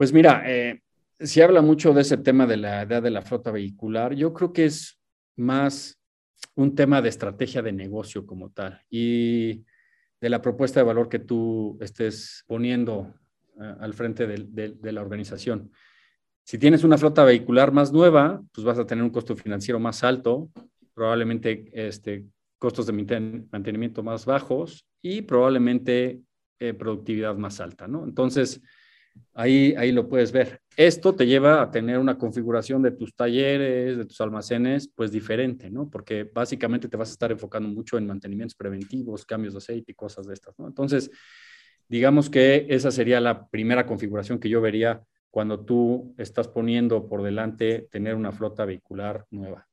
Pues 0.00 0.14
mira, 0.14 0.44
eh, 0.46 0.80
se 1.18 1.42
habla 1.42 1.60
mucho 1.60 1.92
de 1.92 2.00
ese 2.00 2.16
tema 2.16 2.46
de 2.46 2.56
la 2.56 2.80
edad 2.80 3.02
de 3.02 3.10
la 3.10 3.20
flota 3.20 3.50
vehicular. 3.50 4.14
Yo 4.14 4.32
creo 4.32 4.50
que 4.50 4.64
es 4.64 4.98
más 5.36 6.00
un 6.54 6.74
tema 6.74 7.02
de 7.02 7.10
estrategia 7.10 7.60
de 7.60 7.72
negocio 7.72 8.24
como 8.24 8.48
tal 8.48 8.80
y 8.88 9.62
de 10.18 10.30
la 10.30 10.40
propuesta 10.40 10.80
de 10.80 10.86
valor 10.86 11.10
que 11.10 11.18
tú 11.18 11.76
estés 11.82 12.44
poniendo 12.46 13.12
eh, 13.60 13.74
al 13.78 13.92
frente 13.92 14.26
de, 14.26 14.92
la 14.92 15.02
organización. 15.02 15.70
Si 16.44 16.56
tienes 16.56 16.82
una 16.82 16.96
flota 16.96 17.22
vehicular 17.22 17.70
más 17.70 17.92
nueva, 17.92 18.42
pues 18.54 18.64
vas 18.64 18.78
a 18.78 18.86
tener 18.86 19.04
un 19.04 19.10
costo 19.10 19.36
financiero 19.36 19.78
más 19.78 20.02
alto, 20.02 20.48
probablemente 20.94 21.68
este, 21.74 22.24
costos 22.56 22.86
de 22.86 22.94
mantenimiento 23.52 24.02
más 24.02 24.24
bajos 24.24 24.86
y 25.02 25.20
probablemente 25.20 26.22
eh, 26.58 26.72
productividad 26.72 27.36
más 27.36 27.60
alta, 27.60 27.86
¿no? 27.86 28.04
Entonces, 28.04 28.62
Ahí, 29.34 29.74
ahí 29.76 29.92
lo 29.92 30.08
puedes 30.08 30.32
ver. 30.32 30.60
Esto 30.76 31.14
te 31.14 31.26
lleva 31.26 31.62
a 31.62 31.70
tener 31.70 31.98
una 31.98 32.16
configuración 32.16 32.82
de 32.82 32.92
tus 32.92 33.14
talleres, 33.14 33.98
de 33.98 34.04
tus 34.04 34.20
almacenes, 34.20 34.90
pues 34.94 35.12
diferente, 35.12 35.70
¿no? 35.70 35.88
Porque 35.90 36.24
básicamente 36.24 36.88
te 36.88 36.96
vas 36.96 37.10
a 37.10 37.12
estar 37.12 37.30
enfocando 37.30 37.68
mucho 37.68 37.98
en 37.98 38.06
mantenimientos 38.06 38.54
preventivos, 38.54 39.24
cambios 39.24 39.54
de 39.54 39.58
aceite 39.58 39.92
y 39.92 39.94
cosas 39.94 40.26
de 40.26 40.34
estas, 40.34 40.58
¿no? 40.58 40.66
Entonces, 40.66 41.10
digamos 41.88 42.30
que 42.30 42.66
esa 42.70 42.90
sería 42.90 43.20
la 43.20 43.46
primera 43.48 43.86
configuración 43.86 44.38
que 44.38 44.48
yo 44.48 44.60
vería 44.60 45.02
cuando 45.30 45.64
tú 45.64 46.14
estás 46.18 46.48
poniendo 46.48 47.08
por 47.08 47.22
delante 47.22 47.88
tener 47.90 48.14
una 48.14 48.32
flota 48.32 48.64
vehicular 48.64 49.26
nueva. 49.30 49.66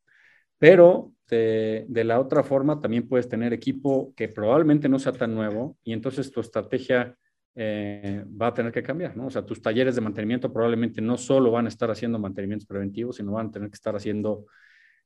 Pero 0.60 1.14
de, 1.30 1.86
de, 1.88 2.04
la 2.04 2.20
otra 2.20 2.44
forma, 2.44 2.80
también 2.80 3.08
puedes 3.08 3.30
tener 3.30 3.54
equipo 3.54 4.14
que 4.16 4.28
probablemente 4.28 4.90
no 4.90 5.00
sea 5.00 5.12
tan 5.12 5.36
nuevo 5.36 5.78
y 5.84 5.94
entonces 5.94 6.32
tu 6.32 6.42
estrategia 6.42 7.16
eh, 7.60 8.24
va 8.40 8.48
a 8.48 8.54
tener 8.54 8.72
que 8.72 8.84
cambiar, 8.84 9.18
¿no? 9.18 9.26
O 9.26 9.30
sea, 9.32 9.44
tus 9.44 9.60
talleres 9.60 9.96
de 9.96 10.02
mantenimiento 10.02 10.54
probablemente 10.54 11.02
no 11.02 11.18
solo 11.18 11.50
van 11.50 11.66
a 11.66 11.70
estar 11.70 11.90
haciendo 11.90 12.20
mantenimientos 12.20 12.68
preventivos, 12.68 13.16
sino 13.16 13.32
van 13.32 13.48
a 13.48 13.52
tener 13.52 13.70
que 13.70 13.74
estar 13.74 13.96
haciendo 13.96 14.46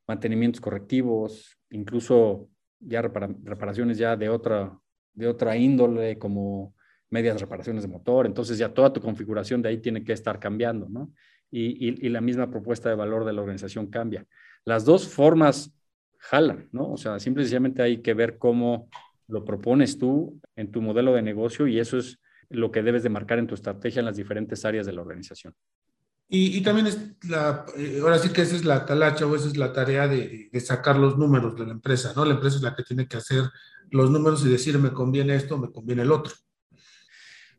mantenimientos 0.06 0.60
correctivos, 0.60 1.58
incluso 1.70 2.50
ya 2.82 3.02
reparaciones 3.02 3.98
ya 3.98 4.18
de 4.18 4.28
otra, 4.28 4.78
de 5.14 5.28
otra 5.28 5.56
índole, 5.56 6.20
como 6.20 6.76
medias 7.10 7.40
reparaciones 7.40 7.84
de 7.84 7.88
motor. 7.88 8.26
Entonces 8.26 8.58
ya 8.58 8.74
toda 8.74 8.92
tu 8.92 9.00
configuración 9.00 9.62
de 9.62 9.70
ahí 9.70 9.78
tiene 9.78 10.04
que 10.04 10.12
estar 10.12 10.38
cambiando, 10.38 10.90
¿no? 10.90 11.10
Y, 11.52 12.06
y 12.06 12.10
la 12.10 12.20
misma 12.20 12.50
propuesta 12.50 12.90
de 12.90 12.96
valor 12.96 13.24
de 13.24 13.32
la 13.32 13.42
organización 13.42 13.88
cambia. 13.88 14.26
Las 14.66 14.84
dos 14.84 15.08
formas 15.08 15.74
jalan, 16.18 16.68
¿no? 16.74 16.92
O 16.92 16.98
sea, 16.98 17.18
simple 17.18 17.44
y 17.44 17.46
sencillamente 17.46 17.82
hay 17.82 18.02
que 18.02 18.14
ver 18.14 18.38
cómo 18.38 18.90
lo 19.30 19.46
propones 19.46 19.98
tú 19.98 20.38
en 20.58 20.70
tu 20.70 20.82
modelo 20.82 21.14
de 21.14 21.22
negocio 21.22 21.66
y 21.66 21.80
eso 21.80 21.98
es 21.98 22.21
lo 22.52 22.72
que 22.72 22.84
debes 22.84 23.04
de 23.04 23.10
marcar 23.10 23.40
en 23.40 23.48
tu 23.48 23.56
estrategia 23.56 24.00
en 24.00 24.06
las 24.06 24.18
diferentes 24.18 24.64
áreas 24.66 24.86
de 24.86 24.94
la 24.94 25.02
organización. 25.02 25.54
Y, 26.34 26.62
también 26.62 26.88
es 26.88 26.98
la, 27.28 27.66
eh, 27.76 28.00
ahora 28.02 28.18
sí 28.18 28.30
que 28.30 28.42
esa 28.42 28.56
es 28.56 28.64
la 28.64 28.86
talacha 28.86 29.26
o 29.26 29.36
esa 29.36 29.48
es 29.48 29.58
la 29.58 29.74
tarea 29.74 30.08
de, 30.08 30.50
sacar 30.62 30.98
los 30.98 31.18
números 31.18 31.58
de 31.58 31.66
la 31.66 31.74
empresa, 31.74 32.14
¿no? 32.16 32.24
La 32.24 32.36
empresa 32.36 32.56
es 32.56 32.62
la 32.62 32.74
que 32.74 32.84
tiene 32.84 33.06
que 33.06 33.18
hacer 33.18 33.44
los 33.90 34.10
números 34.10 34.46
y 34.46 34.50
decir, 34.50 34.80
me 34.80 34.94
conviene 34.94 35.36
esto, 35.36 35.58
me 35.58 35.70
conviene 35.70 36.04
el 36.04 36.12
otro. 36.12 36.34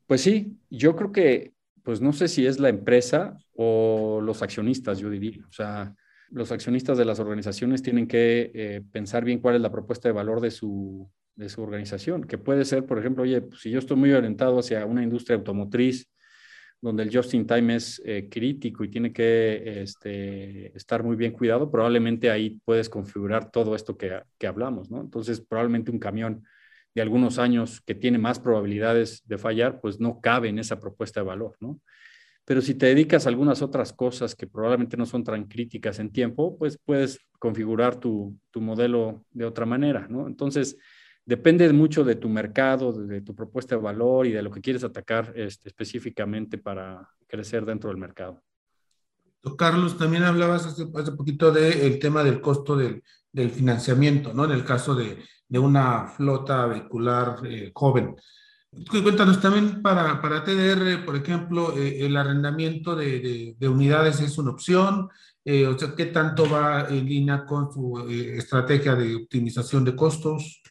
Pues 0.06 0.22
sí, 0.22 0.56
yo 0.70 0.96
creo 0.96 1.12
que, 1.12 1.52
pues 1.82 2.00
no 2.00 2.14
sé 2.14 2.28
si 2.28 2.46
es 2.46 2.60
la 2.60 2.70
empresa 2.70 3.36
o 3.54 4.22
los 4.22 4.40
accionistas, 4.40 4.98
yo 4.98 5.10
diría. 5.10 5.44
O 5.46 5.52
sea, 5.52 5.94
los 6.30 6.50
accionistas 6.50 6.96
de 6.96 7.04
las 7.04 7.20
organizaciones 7.20 7.82
tienen 7.82 8.06
que 8.06 8.52
eh, 8.54 8.82
pensar 8.90 9.22
bien 9.22 9.40
cuál 9.40 9.56
es 9.56 9.60
la 9.60 9.70
propuesta 9.70 10.08
de 10.08 10.14
valor 10.14 10.40
de 10.40 10.50
su, 10.50 11.10
de 11.34 11.48
su 11.48 11.62
organización, 11.62 12.24
que 12.24 12.38
puede 12.38 12.64
ser, 12.64 12.86
por 12.86 12.98
ejemplo, 12.98 13.22
oye, 13.22 13.40
pues, 13.42 13.60
si 13.60 13.70
yo 13.70 13.78
estoy 13.78 13.96
muy 13.96 14.12
orientado 14.12 14.58
hacia 14.58 14.84
una 14.86 15.02
industria 15.02 15.36
automotriz, 15.36 16.10
donde 16.80 17.04
el 17.04 17.16
just 17.16 17.32
in 17.34 17.46
time 17.46 17.76
es 17.76 18.02
eh, 18.04 18.28
crítico 18.28 18.82
y 18.82 18.88
tiene 18.88 19.12
que 19.12 19.82
este, 19.82 20.76
estar 20.76 21.04
muy 21.04 21.14
bien 21.16 21.32
cuidado, 21.32 21.70
probablemente 21.70 22.30
ahí 22.30 22.60
puedes 22.64 22.88
configurar 22.88 23.50
todo 23.52 23.76
esto 23.76 23.96
que, 23.96 24.20
que, 24.36 24.46
hablamos, 24.46 24.90
¿no? 24.90 25.00
Entonces, 25.00 25.40
probablemente 25.40 25.92
un 25.92 26.00
camión 26.00 26.44
de 26.94 27.02
algunos 27.02 27.38
años 27.38 27.80
que 27.80 27.94
tiene 27.94 28.18
más 28.18 28.40
probabilidades 28.40 29.22
de 29.26 29.38
fallar, 29.38 29.80
pues 29.80 30.00
no 30.00 30.20
cabe 30.20 30.48
en 30.48 30.58
esa 30.58 30.80
propuesta 30.80 31.20
de 31.20 31.26
valor, 31.26 31.56
¿no? 31.60 31.80
pero 32.44 32.60
si 32.60 32.74
te 32.74 32.86
dedicas 32.86 33.24
a 33.24 33.28
algunas 33.28 33.62
otras 33.62 33.92
cosas 33.92 34.34
que 34.34 34.46
probablemente 34.46 34.96
no 34.96 35.06
son 35.06 35.22
tan 35.22 35.44
críticas 35.44 35.98
en 35.98 36.10
tiempo, 36.10 36.56
pues 36.58 36.78
puedes 36.84 37.20
configurar 37.38 37.96
tu, 37.96 38.36
tu 38.50 38.60
modelo 38.60 39.24
de 39.30 39.44
otra 39.44 39.64
manera, 39.64 40.06
¿no? 40.08 40.26
Entonces, 40.26 40.76
depende 41.24 41.70
mucho 41.72 42.04
de 42.04 42.16
tu 42.16 42.28
mercado, 42.28 42.92
de, 42.92 43.20
tu 43.20 43.34
propuesta 43.34 43.76
de 43.76 43.82
valor 43.82 44.26
y 44.26 44.32
de 44.32 44.42
lo 44.42 44.50
que 44.50 44.60
quieres 44.60 44.84
atacar 44.84 45.32
este, 45.36 45.68
específicamente 45.68 46.58
para 46.58 47.08
crecer 47.26 47.64
dentro 47.64 47.90
del 47.90 47.98
mercado. 47.98 48.42
Carlos, 49.56 49.98
también 49.98 50.22
hablabas 50.22 50.66
hace, 50.66 50.86
poquito 50.86 51.50
del 51.50 51.98
tema 51.98 52.22
del 52.22 52.40
costo 52.40 52.76
del, 52.76 53.02
financiamiento, 53.50 54.32
¿no? 54.34 54.44
En 54.44 54.52
el 54.52 54.64
caso 54.64 54.94
de, 54.94 55.18
una 55.48 56.06
flota 56.06 56.66
vehicular 56.66 57.40
eh, 57.44 57.72
joven. 57.74 58.16
Cuéntanos 58.90 59.38
también 59.40 59.82
para, 59.82 60.20
para 60.22 60.44
TDR, 60.44 61.04
por 61.04 61.16
ejemplo, 61.16 61.76
eh, 61.76 62.06
el 62.06 62.16
arrendamiento 62.16 62.96
de, 62.96 63.54
de, 63.58 63.68
unidades 63.68 64.20
es 64.20 64.38
una 64.38 64.50
opción, 64.50 65.10
eh, 65.44 65.66
o 65.66 65.78
sea, 65.78 65.94
¿qué 65.94 66.06
tanto 66.06 66.48
va 66.48 66.88
en 66.88 67.04
línea 67.04 67.44
con 67.44 67.70
su 67.70 68.06
estrategia 68.08 68.94
de 68.94 69.16
optimización 69.16 69.84
de 69.84 69.96
costos? 69.96 70.62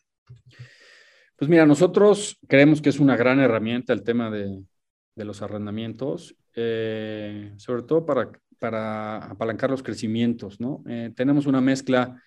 Pues 1.42 1.50
mira, 1.50 1.66
nosotros 1.66 2.38
creemos 2.48 2.84
que 2.84 2.90
es 2.90 3.00
una 3.00 3.18
gran 3.18 3.40
herramienta 3.40 3.94
el 3.94 4.04
tema 4.04 4.30
de, 4.30 4.64
los 5.16 5.42
arrendamientos, 5.42 6.36
sobre 6.54 7.82
todo 7.82 8.06
para, 8.06 8.30
para 8.60 9.18
apalancar 9.26 9.72
los 9.72 9.82
crecimientos, 9.82 10.60
¿no? 10.60 10.84
tenemos 11.16 11.48
una 11.48 11.60
mezcla 11.60 12.22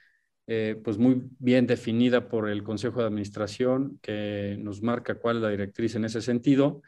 eh, 0.48 0.80
pues 0.82 0.98
muy 0.98 1.22
bien 1.38 1.64
definida 1.68 2.28
por 2.28 2.48
el 2.48 2.64
Consejo 2.64 3.02
de 3.02 3.06
Administración, 3.06 4.00
que 4.02 4.56
nos 4.58 4.82
marca 4.82 5.14
cuál 5.14 5.36
es 5.36 5.42
la 5.42 5.50
directriz 5.50 5.94
en 5.94 6.06
ese 6.06 6.20
sentido, 6.20 6.82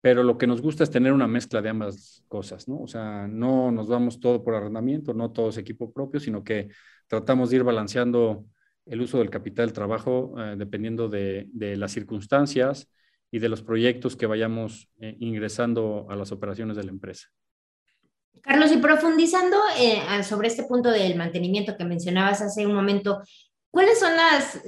pero 0.00 0.24
lo 0.24 0.36
que 0.36 0.48
nos 0.48 0.60
gusta 0.60 0.82
es 0.82 0.90
tener 0.90 1.12
una 1.12 1.28
mezcla 1.28 1.62
de 1.62 1.68
ambas 1.68 2.24
cosas, 2.26 2.66
¿no? 2.66 2.80
O 2.80 2.88
sea, 2.88 3.28
no 3.28 3.70
nos 3.70 3.86
vamos 3.86 4.18
todo 4.18 4.42
por 4.42 4.56
arrendamiento, 4.56 5.14
no 5.14 5.30
todo 5.30 5.50
es 5.50 5.58
equipo 5.58 5.92
propio, 5.92 6.18
sino 6.18 6.42
que 6.42 6.70
tratamos 7.06 7.50
de 7.50 7.56
ir 7.58 7.62
balanceando 7.62 8.46
el 8.88 9.00
uso 9.00 9.18
del 9.18 9.30
capital 9.30 9.72
trabajo 9.72 10.34
eh, 10.38 10.54
dependiendo 10.56 11.08
de, 11.08 11.48
las 11.76 11.92
circunstancias 11.92 12.88
y 13.30 13.38
de 13.38 13.48
los 13.48 13.62
proyectos 13.62 14.16
que 14.16 14.26
vayamos 14.26 14.88
eh, 15.00 15.16
ingresando 15.20 16.06
a 16.08 16.16
las 16.16 16.32
operaciones 16.32 16.76
de 16.76 16.84
la 16.84 16.90
empresa. 16.90 17.28
Carlos, 18.40 18.72
y 18.72 18.78
profundizando 18.78 19.56
eh, 19.78 20.22
sobre 20.22 20.48
este 20.48 20.62
punto 20.64 20.90
del 20.90 21.16
mantenimiento 21.16 21.76
que 21.76 21.84
mencionabas 21.84 22.40
hace 22.40 22.66
un 22.66 22.74
momento, 22.74 23.20
¿cuáles 23.70 23.98
son 23.98 24.16
las 24.16 24.62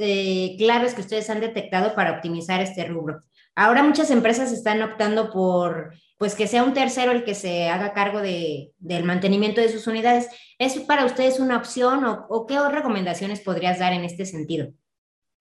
claves 0.58 0.94
que 0.94 1.00
ustedes 1.00 1.30
han 1.30 1.40
detectado 1.40 1.94
para 1.94 2.12
optimizar 2.12 2.60
este 2.60 2.84
rubro? 2.84 3.22
Ahora 3.54 3.82
muchas 3.82 4.10
empresas 4.10 4.52
están 4.52 4.82
optando 4.82 5.30
por 5.30 5.92
pues 6.20 6.34
que 6.34 6.46
sea 6.46 6.64
un 6.64 6.74
tercero 6.74 7.12
el 7.12 7.24
que 7.24 7.34
se 7.34 7.70
haga 7.70 7.94
cargo 7.94 8.20
de, 8.20 8.74
del 8.78 9.04
mantenimiento 9.04 9.62
de 9.62 9.70
sus 9.70 9.86
unidades. 9.86 10.28
¿Es 10.58 10.78
para 10.80 11.06
ustedes 11.06 11.40
una 11.40 11.56
opción 11.56 12.04
o, 12.04 12.46
qué 12.46 12.58
recomendaciones 12.70 13.40
podrías 13.40 13.78
dar 13.78 13.94
en 13.94 14.04
este 14.04 14.26
sentido? 14.26 14.70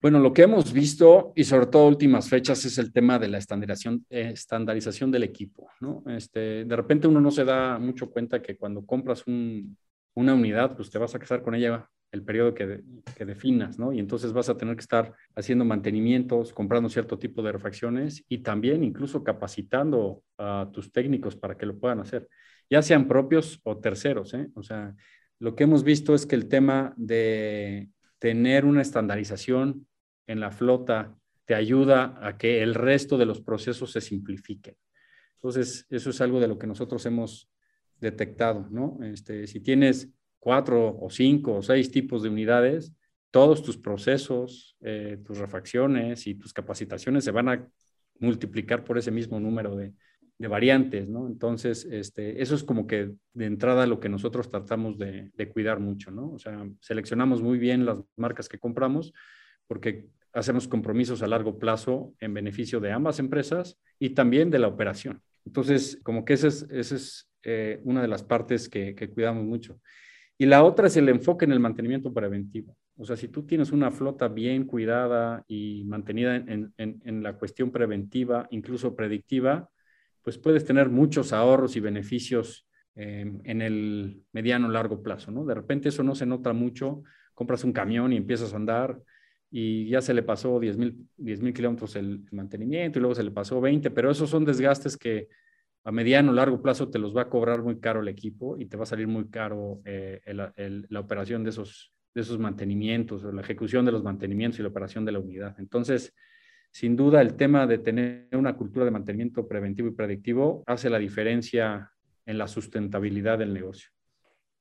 Bueno, 0.00 0.20
lo 0.20 0.32
que 0.32 0.40
hemos 0.40 0.72
visto 0.72 1.34
y 1.36 1.44
sobre 1.44 1.66
todo 1.66 1.86
últimas 1.86 2.30
fechas 2.30 2.64
es 2.64 2.78
el 2.78 2.94
tema 2.94 3.18
de 3.18 3.28
la 3.28 3.36
estandarización, 3.36 4.06
eh, 4.08 4.30
estandarización 4.32 5.10
del 5.10 5.24
equipo. 5.24 5.68
¿no? 5.82 6.02
Este, 6.06 6.64
de 6.64 6.76
repente 6.76 7.06
uno 7.06 7.20
no 7.20 7.30
se 7.30 7.44
da 7.44 7.78
mucho 7.78 8.08
cuenta 8.08 8.40
que 8.40 8.56
cuando 8.56 8.86
compras 8.86 9.22
una 9.26 10.34
unidad, 10.34 10.76
pues 10.76 10.88
te 10.88 10.96
vas 10.96 11.14
a 11.14 11.18
casar 11.18 11.42
con 11.42 11.54
ella 11.54 11.90
el 12.12 12.22
periodo 12.22 12.54
que, 12.54 12.82
definas, 13.24 13.78
¿no? 13.78 13.92
Y 13.92 13.98
entonces 13.98 14.32
vas 14.32 14.48
a 14.48 14.56
tener 14.56 14.74
que 14.74 14.80
estar 14.80 15.14
haciendo 15.36 15.64
mantenimientos, 15.64 16.52
comprando 16.52 16.88
cierto 16.88 17.18
tipo 17.18 17.42
de 17.42 17.52
refacciones 17.52 18.24
y 18.28 18.38
también 18.38 18.82
incluso 18.82 19.22
capacitando 19.22 20.22
a 20.38 20.68
tus 20.72 20.90
técnicos 20.90 21.36
para 21.36 21.56
que 21.56 21.66
lo 21.66 21.78
puedan 21.78 22.00
hacer, 22.00 22.28
ya 22.68 22.82
sean 22.82 23.06
propios 23.06 23.60
o 23.64 23.78
terceros, 23.78 24.34
¿eh? 24.34 24.48
O 24.54 24.62
sea, 24.62 24.94
lo 25.38 25.54
que 25.54 25.64
hemos 25.64 25.84
visto 25.84 26.14
es 26.14 26.26
que 26.26 26.34
el 26.34 26.48
tema 26.48 26.94
de 26.96 27.90
tener 28.18 28.64
una 28.64 28.82
estandarización 28.82 29.86
en 30.26 30.40
la 30.40 30.50
flota 30.50 31.16
te 31.44 31.54
ayuda 31.54 32.18
a 32.22 32.36
que 32.38 32.62
el 32.62 32.74
resto 32.74 33.18
de 33.18 33.26
los 33.26 33.40
procesos 33.40 33.92
se 33.92 34.00
simplifiquen. 34.00 34.76
Entonces, 35.36 35.86
eso 35.90 36.10
es 36.10 36.20
algo 36.20 36.38
de 36.38 36.48
lo 36.48 36.58
que 36.58 36.66
nosotros 36.66 37.04
hemos 37.06 37.50
detectado, 37.98 38.68
¿no? 38.70 38.98
Este, 39.02 39.46
si 39.46 39.60
tienes 39.60 40.10
cuatro 40.40 40.98
o 41.00 41.10
cinco 41.10 41.54
o 41.54 41.62
seis 41.62 41.90
tipos 41.90 42.22
de 42.22 42.30
unidades, 42.30 42.92
todos 43.30 43.62
tus 43.62 43.78
procesos, 43.78 44.76
eh, 44.80 45.18
tus 45.24 45.38
refacciones 45.38 46.26
y 46.26 46.34
tus 46.34 46.52
capacitaciones 46.52 47.22
se 47.22 47.30
van 47.30 47.48
a 47.48 47.68
multiplicar 48.18 48.82
por 48.82 48.98
ese 48.98 49.12
mismo 49.12 49.38
número 49.38 49.76
de, 49.76 49.94
de 50.38 50.48
variantes, 50.48 51.08
¿no? 51.08 51.26
Entonces, 51.26 51.86
este, 51.90 52.42
eso 52.42 52.54
es 52.54 52.64
como 52.64 52.86
que 52.86 53.12
de 53.34 53.44
entrada 53.44 53.86
lo 53.86 54.00
que 54.00 54.08
nosotros 54.08 54.48
tratamos 54.48 54.98
de, 54.98 55.30
de, 55.34 55.48
cuidar 55.48 55.78
mucho, 55.80 56.10
¿no? 56.10 56.32
O 56.32 56.38
sea, 56.38 56.66
seleccionamos 56.80 57.42
muy 57.42 57.58
bien 57.58 57.84
las 57.84 57.98
marcas 58.16 58.48
que 58.48 58.58
compramos 58.58 59.12
porque 59.66 60.08
hacemos 60.32 60.66
compromisos 60.66 61.22
a 61.22 61.26
largo 61.26 61.58
plazo 61.58 62.14
en 62.20 62.34
beneficio 62.34 62.80
de 62.80 62.90
ambas 62.92 63.18
empresas 63.18 63.78
y 63.98 64.10
también 64.10 64.50
de 64.50 64.58
la 64.58 64.68
operación. 64.68 65.22
Entonces, 65.44 66.00
como 66.02 66.24
que 66.24 66.34
esa 66.34 66.48
es, 66.48 66.66
esa 66.70 66.96
es 66.96 67.30
eh, 67.42 67.80
una 67.84 68.02
de 68.02 68.08
las 68.08 68.22
partes 68.22 68.68
que, 68.68 68.94
que, 68.94 69.10
cuidamos 69.10 69.44
mucho. 69.44 69.80
Y 70.40 70.46
la 70.46 70.64
otra 70.64 70.86
es 70.86 70.96
el 70.96 71.10
enfoque 71.10 71.44
en 71.44 71.52
el 71.52 71.60
mantenimiento 71.60 72.14
preventivo. 72.14 72.74
O 72.96 73.04
sea, 73.04 73.14
si 73.14 73.28
tú 73.28 73.44
tienes 73.44 73.72
una 73.72 73.90
flota 73.90 74.26
bien 74.26 74.64
cuidada 74.64 75.44
y 75.46 75.84
mantenida 75.84 76.34
en, 76.34 76.72
en, 76.78 77.22
la 77.22 77.34
cuestión 77.34 77.70
preventiva, 77.70 78.48
incluso 78.50 78.96
predictiva, 78.96 79.68
pues 80.22 80.38
puedes 80.38 80.64
tener 80.64 80.88
muchos 80.88 81.34
ahorros 81.34 81.76
y 81.76 81.80
beneficios 81.80 82.66
eh, 82.94 83.30
en 83.44 83.60
el 83.60 84.22
mediano 84.32 84.70
largo 84.70 85.02
plazo, 85.02 85.30
¿no? 85.30 85.44
De 85.44 85.52
repente 85.52 85.90
eso 85.90 86.02
no 86.02 86.14
se 86.14 86.24
nota 86.24 86.54
mucho, 86.54 87.02
compras 87.34 87.62
un 87.62 87.74
camión 87.74 88.10
y 88.14 88.16
empiezas 88.16 88.54
a 88.54 88.56
andar, 88.56 88.98
y 89.50 89.90
ya 89.90 90.00
se 90.00 90.14
le 90.14 90.22
pasó 90.22 90.58
10 90.58 90.78
mil 90.78 91.52
kilómetros 91.52 91.96
el, 91.96 92.24
mantenimiento 92.30 92.98
y 92.98 93.02
luego 93.02 93.14
se 93.14 93.24
le 93.24 93.30
pasó 93.30 93.60
20, 93.60 93.90
pero 93.90 94.10
esos 94.10 94.30
son 94.30 94.46
desgastes 94.46 94.96
que 94.96 95.28
a 95.84 95.92
mediano 95.92 96.30
o 96.30 96.34
largo 96.34 96.60
plazo 96.60 96.90
te 96.90 96.98
los 96.98 97.16
va 97.16 97.22
a 97.22 97.28
cobrar 97.28 97.62
muy 97.62 97.80
caro 97.80 98.00
el 98.00 98.08
equipo 98.08 98.58
y 98.58 98.66
te 98.66 98.76
va 98.76 98.82
a 98.84 98.86
salir 98.86 99.08
muy 99.08 99.28
caro 99.28 99.80
eh, 99.84 100.20
la 100.26 101.00
operación 101.00 101.42
de 101.42 101.50
esos, 101.50 101.92
de 102.14 102.20
esos 102.20 102.38
mantenimientos 102.38 103.24
o 103.24 103.32
la 103.32 103.40
ejecución 103.40 103.84
de 103.84 103.92
los 103.92 104.02
mantenimientos 104.02 104.60
y 104.60 104.62
la 104.62 104.68
operación 104.68 105.04
de 105.04 105.12
la 105.12 105.18
unidad. 105.18 105.54
Entonces, 105.58 106.14
sin 106.72 106.96
duda, 106.96 107.20
el 107.20 107.34
tema 107.34 107.66
de 107.66 107.78
tener 107.78 108.28
una 108.32 108.56
cultura 108.56 108.84
de 108.84 108.92
mantenimiento 108.92 109.46
preventivo 109.48 109.88
y 109.88 109.92
predictivo 109.92 110.62
hace 110.66 110.88
la 110.88 110.98
diferencia 110.98 111.90
en 112.26 112.38
la 112.38 112.46
sustentabilidad 112.46 113.38
del 113.38 113.52
negocio. 113.52 113.90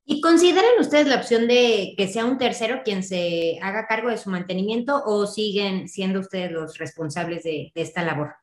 ¿Y 0.05 0.21
consideran 0.21 0.79
ustedes 0.79 1.07
la 1.07 1.17
opción 1.17 1.47
de 1.47 1.93
que 1.95 2.07
sea 2.07 2.25
un 2.25 2.39
tercero 2.39 2.81
quien 2.83 3.03
se 3.03 3.59
haga 3.61 3.85
cargo 3.85 4.09
de 4.09 4.17
su 4.17 4.31
mantenimiento 4.31 5.03
o 5.05 5.27
siguen 5.27 5.87
siendo 5.87 6.19
ustedes 6.19 6.51
los 6.51 6.79
responsables 6.79 7.43
de, 7.43 7.71
esta 7.75 8.03
labor? 8.03 8.33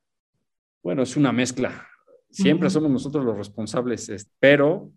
Bueno, 0.80 1.02
es 1.02 1.16
una 1.16 1.32
mezcla. 1.32 1.88
Siempre 2.30 2.70
somos 2.70 2.90
nosotros 2.90 3.24
los 3.24 3.36
responsables, 3.36 4.30
pero 4.38 4.92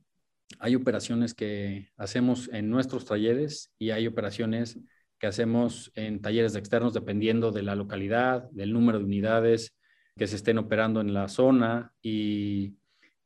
hay 0.59 0.75
operaciones 0.75 1.33
que 1.33 1.89
hacemos 1.97 2.49
en 2.51 2.69
nuestros 2.69 3.05
talleres 3.05 3.71
y 3.77 3.91
hay 3.91 4.07
operaciones 4.07 4.79
que 5.19 5.27
hacemos 5.27 5.91
en 5.95 6.21
talleres 6.21 6.55
externos 6.55 6.93
dependiendo 6.93 7.51
de 7.51 7.63
la 7.63 7.75
localidad, 7.75 8.49
del 8.51 8.73
número 8.73 8.99
de 8.99 9.05
unidades 9.05 9.75
que 10.17 10.27
se 10.27 10.35
estén 10.35 10.57
operando 10.57 11.01
en 11.01 11.13
la 11.13 11.27
zona 11.27 11.93
y 12.01 12.79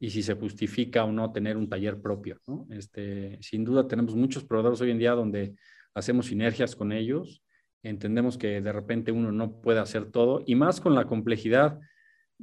y 0.04 0.10
si 0.10 0.22
se 0.22 0.34
justifica 0.34 1.06
o 1.06 1.14
no 1.14 1.32
tener 1.32 1.56
un 1.56 1.70
taller 1.70 2.02
propio. 2.02 2.38
¿no? 2.46 2.68
Este, 2.72 3.38
sin 3.42 3.64
duda 3.64 3.88
tenemos 3.88 4.16
muchos 4.16 4.44
proveedores 4.44 4.82
hoy 4.82 4.92
en 4.92 5.00
día 5.00 5.12
donde 5.14 5.56
hacemos 5.94 6.26
sinergias 6.26 6.76
con 6.76 6.92
ellos, 6.92 7.42
entendemos 7.84 8.38
que 8.38 8.60
de 8.60 8.74
repente 8.74 9.14
uno 9.14 9.32
no 9.32 9.62
puede 9.62 9.80
hacer 9.80 10.12
todo 10.12 10.44
y 10.46 10.56
más 10.56 10.82
con 10.82 10.94
la 10.94 11.06
complejidad 11.06 11.80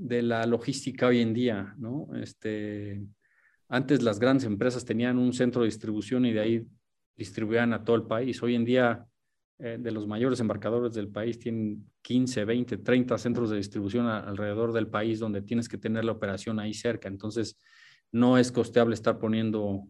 de 0.00 0.22
la 0.22 0.46
logística 0.46 1.06
hoy 1.06 1.20
en 1.20 1.34
día. 1.34 1.74
¿no? 1.78 2.08
Este, 2.14 3.02
antes 3.68 4.02
las 4.02 4.18
grandes 4.18 4.46
empresas 4.46 4.84
tenían 4.84 5.18
un 5.18 5.32
centro 5.32 5.62
de 5.62 5.66
distribución 5.66 6.24
y 6.24 6.32
de 6.32 6.40
ahí 6.40 6.66
distribuían 7.16 7.72
a 7.72 7.84
todo 7.84 7.96
el 7.96 8.04
país. 8.04 8.42
Hoy 8.42 8.54
en 8.54 8.64
día 8.64 9.06
eh, 9.58 9.76
de 9.78 9.90
los 9.90 10.06
mayores 10.06 10.40
embarcadores 10.40 10.94
del 10.94 11.08
país 11.08 11.38
tienen 11.38 11.86
15, 12.02 12.46
20, 12.46 12.78
30 12.78 13.18
centros 13.18 13.50
de 13.50 13.58
distribución 13.58 14.06
alrededor 14.06 14.72
del 14.72 14.88
país 14.88 15.18
donde 15.18 15.42
tienes 15.42 15.68
que 15.68 15.76
tener 15.76 16.04
la 16.04 16.12
operación 16.12 16.58
ahí 16.58 16.72
cerca. 16.72 17.08
Entonces, 17.08 17.58
no 18.10 18.38
es 18.38 18.50
costeable 18.50 18.94
estar 18.94 19.18
poniendo 19.18 19.86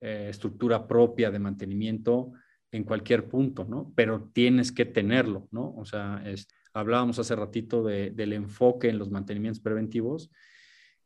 eh, 0.00 0.28
estructura 0.30 0.88
propia 0.88 1.30
de 1.30 1.38
mantenimiento 1.38 2.32
en 2.70 2.84
cualquier 2.84 3.28
punto, 3.28 3.66
¿no? 3.68 3.92
Pero 3.94 4.30
tienes 4.32 4.72
que 4.72 4.86
tenerlo, 4.86 5.46
¿no? 5.50 5.74
O 5.76 5.84
sea, 5.84 6.22
es, 6.24 6.48
hablábamos 6.72 7.18
hace 7.18 7.34
ratito 7.36 7.82
del 7.82 8.32
enfoque 8.32 8.88
en 8.88 8.98
los 8.98 9.10
mantenimientos 9.10 9.60
preventivos 9.60 10.30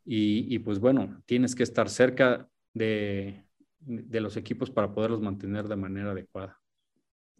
y, 0.04 0.54
y, 0.54 0.58
pues 0.60 0.78
bueno, 0.78 1.22
tienes 1.26 1.54
que 1.54 1.62
estar 1.62 1.88
cerca 1.88 2.48
de, 2.74 3.44
de 3.80 4.20
los 4.20 4.36
equipos 4.36 4.70
para 4.70 4.92
poderlos 4.92 5.20
mantener 5.20 5.68
de 5.68 5.76
manera 5.76 6.12
adecuada. 6.12 6.60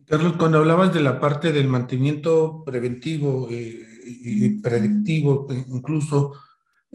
Carlos, 0.07 0.35
cuando 0.39 0.59
hablabas 0.59 0.93
de 0.93 1.01
la 1.01 1.19
parte 1.19 1.53
del 1.53 1.69
mantenimiento 1.69 2.63
preventivo 2.65 3.49
eh, 3.51 3.85
y 4.05 4.61
predictivo, 4.61 5.47
incluso, 5.69 6.33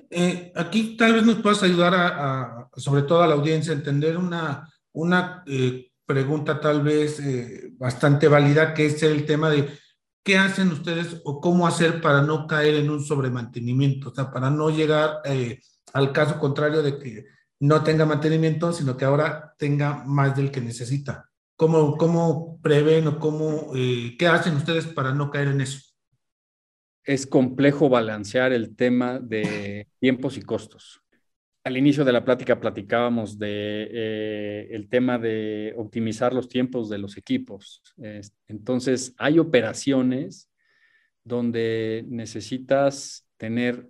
Eh, 0.09 0.51
aquí 0.55 0.97
tal 0.97 1.13
vez 1.13 1.23
nos 1.25 1.41
puedas 1.41 1.61
ayudar 1.63 1.93
a, 1.93 2.67
sobre 2.75 3.03
todo 3.03 3.21
a 3.21 3.27
la 3.27 3.35
audiencia, 3.35 3.71
a 3.71 3.77
entender 3.77 4.17
una, 4.17 4.67
una 4.93 5.43
eh, 5.45 5.91
pregunta 6.05 6.59
tal 6.59 6.81
vez 6.81 7.19
eh, 7.19 7.71
bastante 7.77 8.27
válida, 8.27 8.73
que 8.73 8.85
es 8.85 9.03
el 9.03 9.25
tema 9.25 9.49
de 9.49 9.67
qué 10.23 10.37
hacen 10.37 10.69
ustedes 10.69 11.21
o 11.23 11.41
cómo 11.41 11.67
hacer 11.67 12.01
para 12.01 12.21
no 12.21 12.47
caer 12.47 12.75
en 12.75 12.89
un 12.89 13.03
sobremantenimiento, 13.03 14.09
o 14.09 14.15
sea, 14.15 14.31
para 14.31 14.49
no 14.49 14.69
llegar 14.69 15.21
al 15.93 16.11
caso 16.13 16.39
contrario 16.39 16.83
de 16.83 16.97
que 16.99 17.25
no 17.59 17.83
tenga 17.83 18.05
mantenimiento, 18.05 18.73
sino 18.73 18.97
que 18.97 19.05
ahora 19.05 19.53
tenga 19.57 20.03
más 20.05 20.35
del 20.35 20.51
que 20.51 20.61
necesita. 20.61 21.29
¿Cómo, 21.55 21.95
cómo 21.97 22.59
prevén 22.61 23.07
o 23.07 23.19
cómo, 23.19 23.71
qué 23.73 24.27
hacen 24.27 24.55
ustedes 24.55 24.87
para 24.87 25.13
no 25.13 25.29
caer 25.29 25.49
en 25.49 25.61
eso? 25.61 25.91
es 27.03 27.25
complejo 27.25 27.89
balancear 27.89 28.53
el 28.53 28.75
tema 28.75 29.19
de 29.19 29.87
tiempos 29.99 30.37
y 30.37 30.41
costos. 30.41 31.01
Al 31.63 31.77
inicio 31.77 32.03
de 32.03 32.11
la 32.11 32.25
plática 32.25 32.59
platicábamos 32.59 33.37
de 33.37 33.87
eh, 33.91 34.67
el 34.71 34.89
tema 34.89 35.19
de 35.19 35.73
optimizar 35.77 36.33
los 36.33 36.47
tiempos 36.47 36.89
de 36.89 36.97
los 36.97 37.17
equipos. 37.17 37.83
Entonces, 38.47 39.13
hay 39.17 39.37
operaciones 39.37 40.49
donde 41.23 42.03
necesitas 42.07 43.27
tener 43.37 43.87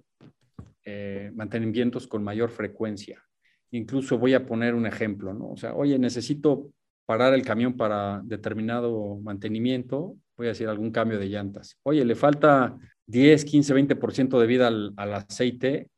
eh, 0.83 1.31
mantenimientos 1.33 2.07
con 2.07 2.23
mayor 2.23 2.49
frecuencia. 2.49 3.23
Incluso 3.71 4.17
voy 4.17 4.33
a 4.33 4.45
poner 4.45 4.75
un 4.75 4.85
ejemplo, 4.85 5.33
¿no? 5.33 5.51
O 5.51 5.57
sea, 5.57 5.73
oye, 5.73 5.97
necesito 5.97 6.71
parar 7.05 7.33
el 7.33 7.43
camión 7.43 7.77
para 7.77 8.21
determinado 8.23 9.17
mantenimiento, 9.17 10.15
voy 10.35 10.47
a 10.47 10.49
decir 10.49 10.67
algún 10.67 10.91
cambio 10.91 11.19
de 11.19 11.27
llantas. 11.27 11.77
Oye, 11.83 12.03
le 12.03 12.15
falta 12.15 12.77
10, 13.05 13.45
15, 13.45 13.75
20% 13.75 14.39
de 14.39 14.47
vida 14.47 14.67
al, 14.67 15.13
aceite, 15.13 15.89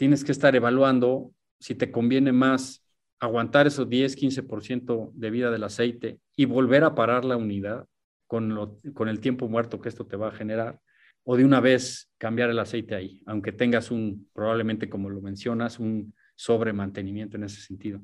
tienes 0.00 0.24
que 0.24 0.32
estar 0.32 0.56
evaluando 0.56 1.30
si 1.58 1.74
te 1.74 1.90
conviene 1.90 2.32
más 2.32 2.82
aguantar 3.18 3.66
esos 3.66 3.86
10, 3.86 4.16
15% 4.16 5.12
de 5.12 5.30
vida 5.30 5.50
del 5.50 5.62
aceite 5.62 6.20
y 6.34 6.46
volver 6.46 6.84
a 6.84 6.94
parar 6.94 7.26
la 7.26 7.36
unidad 7.36 7.84
con, 8.26 8.80
con 8.94 9.08
el 9.10 9.20
tiempo 9.20 9.46
muerto 9.46 9.78
que 9.78 9.90
esto 9.90 10.06
te 10.06 10.16
va 10.16 10.28
a 10.28 10.32
generar, 10.32 10.80
o 11.22 11.36
de 11.36 11.44
una 11.44 11.60
vez 11.60 12.10
cambiar 12.16 12.48
el 12.48 12.58
aceite 12.58 12.94
ahí, 12.94 13.22
aunque 13.26 13.52
tengas 13.52 13.90
un, 13.90 14.26
probablemente 14.32 14.88
como 14.88 15.10
lo 15.10 15.20
mencionas, 15.20 15.78
un 15.78 16.14
sobremantenimiento 16.34 17.36
en 17.36 17.44
ese 17.44 17.60
sentido. 17.60 18.00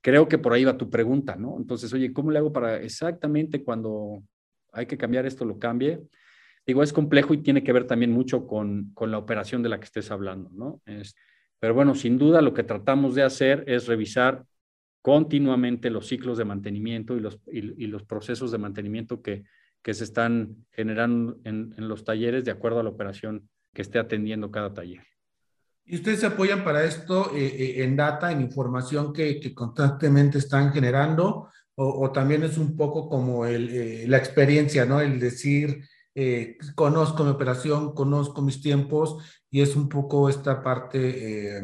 Creo 0.00 0.28
que 0.28 0.38
por 0.38 0.54
ahí 0.54 0.64
va 0.64 0.78
tu 0.78 0.88
pregunta, 0.88 1.36
¿no? 1.36 1.58
Entonces, 1.58 1.92
oye, 1.92 2.10
¿cómo 2.10 2.30
le 2.30 2.38
hago 2.38 2.54
para 2.54 2.80
exactamente 2.80 3.62
cuando 3.62 4.22
hay 4.72 4.86
que 4.86 4.96
cambiar 4.96 5.26
esto, 5.26 5.44
lo 5.44 5.58
cambie? 5.58 6.00
Digo, 6.68 6.82
es 6.82 6.92
complejo 6.92 7.32
y 7.32 7.38
tiene 7.38 7.64
que 7.64 7.72
ver 7.72 7.86
también 7.86 8.12
mucho 8.12 8.46
con, 8.46 8.90
con 8.92 9.10
la 9.10 9.16
operación 9.16 9.62
de 9.62 9.70
la 9.70 9.80
que 9.80 9.86
estés 9.86 10.10
hablando, 10.10 10.50
¿no? 10.52 10.82
Es, 10.84 11.16
pero 11.58 11.72
bueno, 11.72 11.94
sin 11.94 12.18
duda 12.18 12.42
lo 12.42 12.52
que 12.52 12.62
tratamos 12.62 13.14
de 13.14 13.22
hacer 13.22 13.64
es 13.66 13.86
revisar 13.86 14.44
continuamente 15.00 15.88
los 15.88 16.08
ciclos 16.08 16.36
de 16.36 16.44
mantenimiento 16.44 17.16
y 17.16 17.20
los, 17.20 17.40
y, 17.50 17.86
los 17.86 18.02
procesos 18.02 18.52
de 18.52 18.58
mantenimiento 18.58 19.22
que, 19.22 19.44
que 19.80 19.94
se 19.94 20.04
están 20.04 20.66
generando 20.70 21.38
en, 21.44 21.74
en, 21.78 21.88
los 21.88 22.04
talleres 22.04 22.44
de 22.44 22.50
acuerdo 22.50 22.80
a 22.80 22.82
la 22.82 22.90
operación 22.90 23.48
que 23.72 23.80
esté 23.80 23.98
atendiendo 23.98 24.50
cada 24.50 24.74
taller. 24.74 25.00
¿Y 25.86 25.94
ustedes 25.94 26.20
se 26.20 26.26
apoyan 26.26 26.64
para 26.64 26.84
esto 26.84 27.34
eh, 27.34 27.46
eh, 27.46 27.82
en 27.82 27.96
data, 27.96 28.30
en 28.30 28.42
información 28.42 29.14
que, 29.14 29.40
que 29.40 29.54
constantemente 29.54 30.36
están 30.36 30.70
generando? 30.70 31.48
O, 31.76 32.04
o, 32.04 32.12
también 32.12 32.42
es 32.42 32.58
un 32.58 32.76
poco 32.76 33.08
como 33.08 33.46
el, 33.46 33.70
eh, 33.70 34.04
la 34.06 34.18
experiencia, 34.18 34.84
¿no? 34.84 35.00
El 35.00 35.18
decir, 35.18 35.80
eh, 36.20 36.58
conozco 36.74 37.22
mi 37.22 37.30
operación, 37.30 37.94
conozco 37.94 38.42
mis 38.42 38.60
tiempos 38.60 39.18
y 39.52 39.60
es 39.60 39.76
un 39.76 39.88
poco 39.88 40.28
esta 40.28 40.64
parte, 40.64 41.58
eh, 41.58 41.62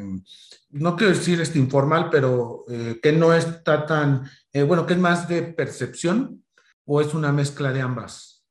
no 0.71 0.95
quiero 0.95 1.13
decir 1.13 1.41
este 1.41 1.59
informal, 1.59 2.09
pero 2.09 2.65
eh, 2.69 3.01
que 3.03 3.11
no 3.11 3.35
está 3.35 3.85
tan, 3.85 4.31
bueno, 4.69 4.87
que 4.87 4.93
es 4.93 5.01
más 5.01 5.27
de 5.27 5.43
percepción 5.43 6.45
o 6.85 7.01
es 7.01 7.15
una 7.15 7.33
mezcla 7.33 7.73
de 7.73 7.81
ambas. 7.81 8.45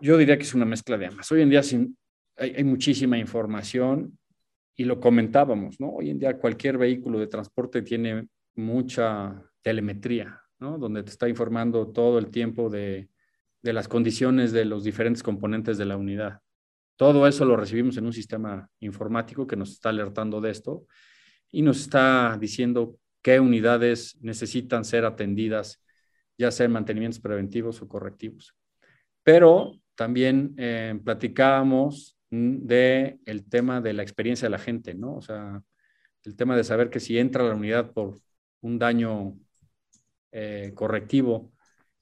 Yo 0.00 0.16
diría 0.16 0.36
que 0.36 0.42
es 0.42 0.54
una 0.54 0.64
mezcla 0.64 0.98
de 0.98 1.06
ambas. 1.06 1.30
Hoy 1.30 1.42
en 1.42 1.50
día 1.50 1.62
hay, 2.36 2.54
hay 2.56 2.64
muchísima 2.64 3.16
información 3.16 4.18
y 4.74 4.82
lo 4.86 4.98
comentábamos, 4.98 5.78
¿no? 5.78 5.90
Hoy 5.90 6.10
en 6.10 6.18
día 6.18 6.36
cualquier 6.36 6.78
vehículo 6.78 7.20
de 7.20 7.28
transporte 7.28 7.82
tiene 7.82 8.26
mucha 8.56 9.40
telemetría, 9.62 10.42
¿no? 10.58 10.78
Donde 10.78 11.04
te 11.04 11.10
está 11.10 11.28
informando 11.28 11.86
todo 11.92 12.18
el 12.18 12.28
tiempo 12.28 12.68
de 12.68 13.08
de 13.62 13.72
las 13.72 13.88
condiciones 13.88 14.52
de 14.52 14.64
los 14.64 14.84
diferentes 14.84 15.22
componentes 15.22 15.78
de 15.78 15.84
la 15.84 15.96
unidad. 15.96 16.40
Todo 16.96 17.26
eso 17.26 17.44
lo 17.44 17.56
recibimos 17.56 17.96
en 17.96 18.06
un 18.06 18.12
sistema 18.12 18.68
informático 18.80 19.46
que 19.46 19.56
nos 19.56 19.70
está 19.70 19.90
alertando 19.90 20.40
de 20.40 20.50
esto 20.50 20.86
y 21.50 21.62
nos 21.62 21.80
está 21.80 22.36
diciendo 22.40 22.98
qué 23.22 23.40
unidades 23.40 24.18
necesitan 24.20 24.84
ser 24.84 25.04
atendidas, 25.04 25.82
ya 26.36 26.50
sea 26.50 26.66
en 26.66 26.72
mantenimientos 26.72 27.20
preventivos 27.20 27.80
o 27.82 27.88
correctivos. 27.88 28.54
Pero 29.22 29.72
también 29.94 30.54
eh, 30.56 30.98
platicábamos 31.04 32.16
de 32.30 33.18
el 33.24 33.48
tema 33.48 33.80
de 33.80 33.92
la 33.92 34.02
experiencia 34.02 34.46
de 34.46 34.50
la 34.50 34.58
gente, 34.58 34.94
¿no? 34.94 35.16
O 35.16 35.22
sea, 35.22 35.62
el 36.24 36.36
tema 36.36 36.56
de 36.56 36.64
saber 36.64 36.90
que 36.90 37.00
si 37.00 37.18
entra 37.18 37.44
a 37.44 37.48
la 37.48 37.54
unidad 37.54 37.92
por 37.92 38.18
un 38.60 38.78
daño 38.78 39.38
eh, 40.32 40.72
correctivo 40.74 41.52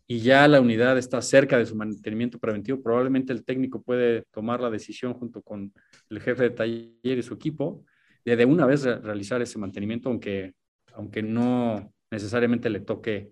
y 0.06 0.20
ya 0.20 0.46
la 0.48 0.60
unidad 0.60 0.98
está 0.98 1.20
cerca 1.20 1.58
de 1.58 1.66
su 1.66 1.74
mantenimiento 1.74 2.38
preventivo, 2.38 2.82
probablemente 2.82 3.32
el 3.32 3.44
técnico 3.44 3.82
puede 3.82 4.22
tomar 4.30 4.60
la 4.60 4.70
decisión 4.70 5.14
junto 5.14 5.42
con 5.42 5.72
el 6.10 6.20
jefe 6.20 6.44
de 6.44 6.50
taller 6.50 7.18
y 7.18 7.22
su 7.22 7.34
equipo 7.34 7.84
de 8.24 8.36
de 8.36 8.44
una 8.44 8.66
vez 8.66 8.84
realizar 8.84 9.40
ese 9.42 9.58
mantenimiento, 9.58 10.08
aunque, 10.08 10.54
aunque 10.94 11.22
no 11.22 11.92
necesariamente 12.10 12.70
le 12.70 12.80
toque 12.80 13.30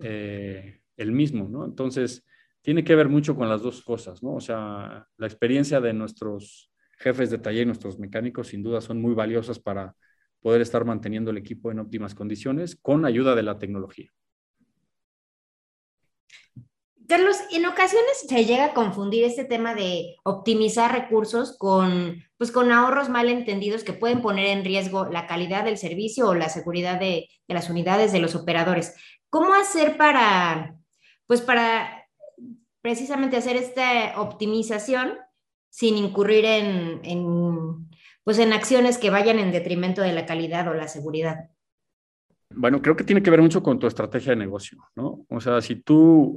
eh, 0.00 0.80
el 0.96 1.12
mismo, 1.12 1.48
¿no? 1.48 1.64
Entonces, 1.64 2.24
tiene 2.62 2.84
que 2.84 2.94
ver 2.94 3.08
mucho 3.08 3.36
con 3.36 3.48
las 3.48 3.62
dos 3.62 3.82
cosas. 3.82 4.20
O 4.22 4.40
sea, 4.40 5.06
la 5.16 5.26
experiencia 5.26 5.80
de 5.80 5.92
nuestros 5.92 6.70
jefes 6.98 7.30
de 7.30 7.38
taller 7.38 7.62
y 7.62 7.66
nuestros 7.66 7.98
mecánicos 7.98 8.48
sin 8.48 8.62
duda 8.62 8.80
son 8.80 9.02
muy 9.02 9.14
valiosas 9.14 9.58
para 9.58 9.94
poder 10.40 10.60
estar 10.60 10.84
manteniendo 10.84 11.30
el 11.30 11.36
equipo 11.36 11.70
en 11.70 11.80
óptimas 11.80 12.14
condiciones 12.14 12.76
con 12.80 13.04
ayuda 13.04 13.34
de 13.34 13.42
la 13.42 13.58
tecnología. 13.58 14.10
Carlos, 17.12 17.36
en 17.50 17.66
ocasiones 17.66 18.24
se 18.26 18.44
llega 18.46 18.64
a 18.64 18.72
confundir 18.72 19.24
este 19.24 19.44
tema 19.44 19.74
de 19.74 20.16
optimizar 20.24 20.92
recursos 20.92 21.58
con, 21.58 22.24
pues, 22.38 22.50
con 22.50 22.72
ahorros 22.72 23.10
mal 23.10 23.28
entendidos 23.28 23.84
que 23.84 23.92
pueden 23.92 24.22
poner 24.22 24.46
en 24.46 24.64
riesgo 24.64 25.04
la 25.04 25.26
calidad 25.26 25.64
del 25.64 25.76
servicio 25.76 26.28
o 26.28 26.34
la 26.34 26.48
seguridad 26.48 26.98
de, 26.98 27.28
las 27.48 27.68
unidades 27.68 28.12
de 28.12 28.20
los 28.20 28.34
operadores. 28.34 28.94
¿Cómo 29.28 29.52
hacer 29.52 29.98
para, 29.98 30.74
pues, 31.26 31.42
para 31.42 32.08
precisamente 32.80 33.36
hacer 33.36 33.56
esta 33.56 34.18
optimización 34.18 35.18
sin 35.68 35.98
incurrir 35.98 36.46
en, 36.46 37.00
en, 37.04 37.90
pues, 38.24 38.38
en 38.38 38.54
acciones 38.54 38.96
que 38.96 39.10
vayan 39.10 39.38
en 39.38 39.52
detrimento 39.52 40.00
de 40.00 40.14
la 40.14 40.24
calidad 40.24 40.66
o 40.68 40.72
la 40.72 40.88
seguridad? 40.88 41.51
Bueno, 42.54 42.80
creo 42.82 42.96
que 42.96 43.04
tiene 43.04 43.22
que 43.22 43.30
ver 43.30 43.42
mucho 43.42 43.62
con 43.62 43.78
tu 43.78 43.86
estrategia 43.86 44.30
de 44.30 44.36
negocio, 44.36 44.78
¿no? 44.94 45.24
O 45.28 45.40
sea, 45.40 45.60
si 45.60 45.76
tú 45.76 46.36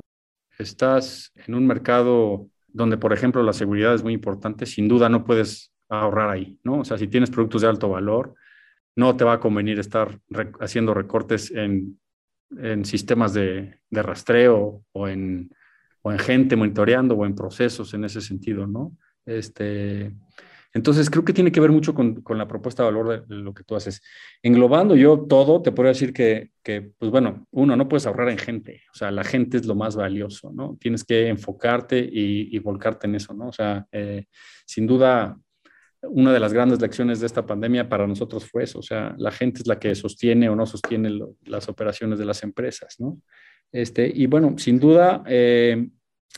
estás 0.57 1.31
en 1.35 1.55
un 1.55 1.67
mercado 1.67 2.47
donde, 2.67 2.97
por 2.97 3.13
ejemplo, 3.13 3.41
la 3.43 3.53
seguridad 3.53 3.93
es 3.93 4.03
muy 4.03 4.13
importante, 4.13 4.65
sin 4.65 4.87
duda 4.87 5.09
no 5.09 5.23
puedes 5.23 5.71
ahorrar 5.89 6.29
ahí, 6.29 6.59
¿no? 6.63 6.79
O 6.79 6.85
sea, 6.85 6.97
si 6.97 7.07
tienes 7.07 7.29
productos 7.29 7.61
de 7.61 7.67
alto 7.67 7.89
valor, 7.89 8.35
no 8.95 9.15
te 9.15 9.23
va 9.23 9.33
a 9.33 9.39
convenir 9.39 9.79
estar 9.79 10.19
haciendo 10.59 10.93
recortes 10.93 11.51
en, 11.51 11.99
en 12.57 12.85
sistemas 12.85 13.33
de, 13.33 13.79
de, 13.89 14.03
rastreo 14.03 14.83
o 14.91 15.07
en, 15.07 15.51
o 16.01 16.11
en 16.11 16.19
gente 16.19 16.55
monitoreando 16.55 17.15
o 17.15 17.25
en 17.25 17.35
procesos 17.35 17.93
en 17.93 18.05
ese 18.05 18.21
sentido, 18.21 18.67
¿no? 18.67 18.95
Este, 19.25 20.13
entonces, 20.75 21.09
creo 21.09 21.23
que 21.23 21.31
tiene 21.31 21.53
que 21.53 21.61
ver 21.61 21.71
mucho 21.71 21.95
con, 21.95 22.21
con, 22.21 22.37
la 22.37 22.49
propuesta 22.49 22.83
de 22.83 22.91
valor 22.91 23.25
de 23.25 23.35
lo 23.37 23.53
que 23.53 23.63
tú 23.63 23.77
haces. 23.77 24.01
Englobando 24.43 24.97
yo 24.97 25.21
todo, 25.21 25.61
te 25.61 25.71
puedo 25.71 25.87
decir 25.87 26.11
que, 26.11 26.49
que, 26.61 26.91
pues 26.97 27.09
bueno, 27.09 27.47
uno, 27.51 27.77
no 27.77 27.87
puedes 27.87 28.05
ahorrar 28.05 28.27
en 28.27 28.37
gente, 28.37 28.81
o 28.93 28.97
sea, 28.97 29.09
la 29.09 29.23
gente 29.23 29.55
es 29.55 29.65
lo 29.65 29.75
más 29.75 29.95
valioso, 29.95 30.51
¿no? 30.51 30.75
Tienes 30.77 31.05
que 31.05 31.29
enfocarte 31.29 31.97
y, 31.99 32.53
y 32.53 32.59
volcarte 32.59 33.07
en 33.07 33.15
eso, 33.15 33.33
¿no? 33.33 33.47
O 33.47 33.53
sea, 33.53 33.87
eh, 33.93 34.25
sin 34.65 34.85
duda, 34.85 35.39
una 36.01 36.33
de 36.33 36.41
las 36.41 36.51
grandes 36.51 36.81
lecciones 36.81 37.21
de 37.21 37.27
esta 37.27 37.45
pandemia 37.45 37.87
para 37.87 38.05
nosotros 38.05 38.43
fue 38.43 38.63
eso, 38.63 38.79
o 38.79 38.83
sea, 38.83 39.15
la 39.17 39.31
gente 39.31 39.61
es 39.61 39.67
la 39.67 39.79
que 39.79 39.95
sostiene 39.95 40.49
o 40.49 40.57
no 40.57 40.65
sostiene 40.65 41.09
lo, 41.09 41.35
las 41.45 41.69
operaciones 41.69 42.19
de 42.19 42.25
las 42.25 42.43
empresas, 42.43 42.99
¿no? 42.99 43.21
Este, 43.71 44.11
y 44.13 44.25
bueno, 44.25 44.55
sin 44.57 44.77
duda, 44.81 45.23
eh, 45.25 45.87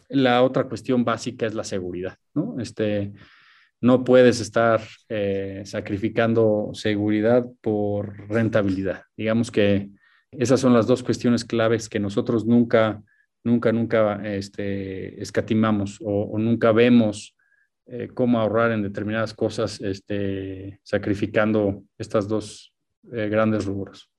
la 0.10 0.44
otra 0.44 0.66
cuestión 0.66 1.04
básica 1.04 1.48
es 1.48 1.56
la 1.56 1.64
seguridad, 1.64 2.18
¿no? 2.36 2.58
Este, 2.60 3.14
no 3.82 4.04
puedes 4.04 4.40
estar 4.40 4.82
eh, 5.10 5.62
sacrificando 5.66 6.72
seguridad 6.74 7.46
por 7.62 8.28
rentabilidad. 8.30 9.04
Digamos 9.16 9.52
que 9.52 9.90
esas 10.32 10.60
son 10.60 10.74
las 10.74 10.88
dos 10.88 11.04
cuestiones 11.04 11.46
claves 11.46 11.88
que 11.88 12.00
nosotros 12.00 12.46
nunca, 12.46 13.02
nunca, 13.44 13.72
nunca 13.72 14.16
este, 14.28 15.22
escatimamos 15.22 16.00
o, 16.04 16.38
nunca 16.40 16.72
vemos 16.72 17.36
eh, 17.86 18.10
cómo 18.14 18.40
ahorrar 18.40 18.72
en 18.72 18.84
determinadas 18.84 19.34
cosas, 19.34 19.80
este, 19.80 20.80
sacrificando 20.84 21.84
estas 21.98 22.28
dos 22.28 22.74
eh, 23.14 23.30
grandes 23.30 23.66
rubros. 23.66 24.10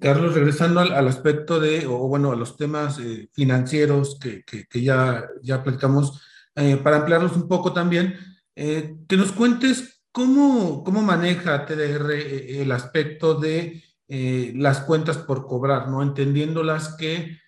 Carlos, 0.00 0.34
regresando 0.34 0.78
al, 0.78 1.08
aspecto 1.08 1.58
de, 1.58 1.84
o 1.86 2.06
bueno, 2.06 2.30
a 2.30 2.36
los 2.36 2.56
temas 2.56 3.00
financieros 3.32 4.16
que, 4.20 4.44
que, 4.44 4.80
ya, 4.80 5.26
ya 5.42 5.64
platicamos, 5.64 6.22
para 6.84 6.98
ampliarlos 6.98 7.32
un 7.32 7.48
poco 7.48 7.72
también, 7.72 8.14
que 8.58 9.16
nos 9.16 9.32
cuentes 9.32 10.02
cómo, 10.10 10.82
cómo 10.82 11.02
maneja 11.02 11.64
TDR 11.64 12.12
el 12.60 12.72
aspecto 12.72 13.34
de 13.34 13.82
las 14.08 14.80
cuentas 14.80 15.16
por 15.18 15.46
cobrar, 15.46 15.88
¿no? 15.88 16.02
Entendiéndolas 16.02 16.96
que 16.96 17.38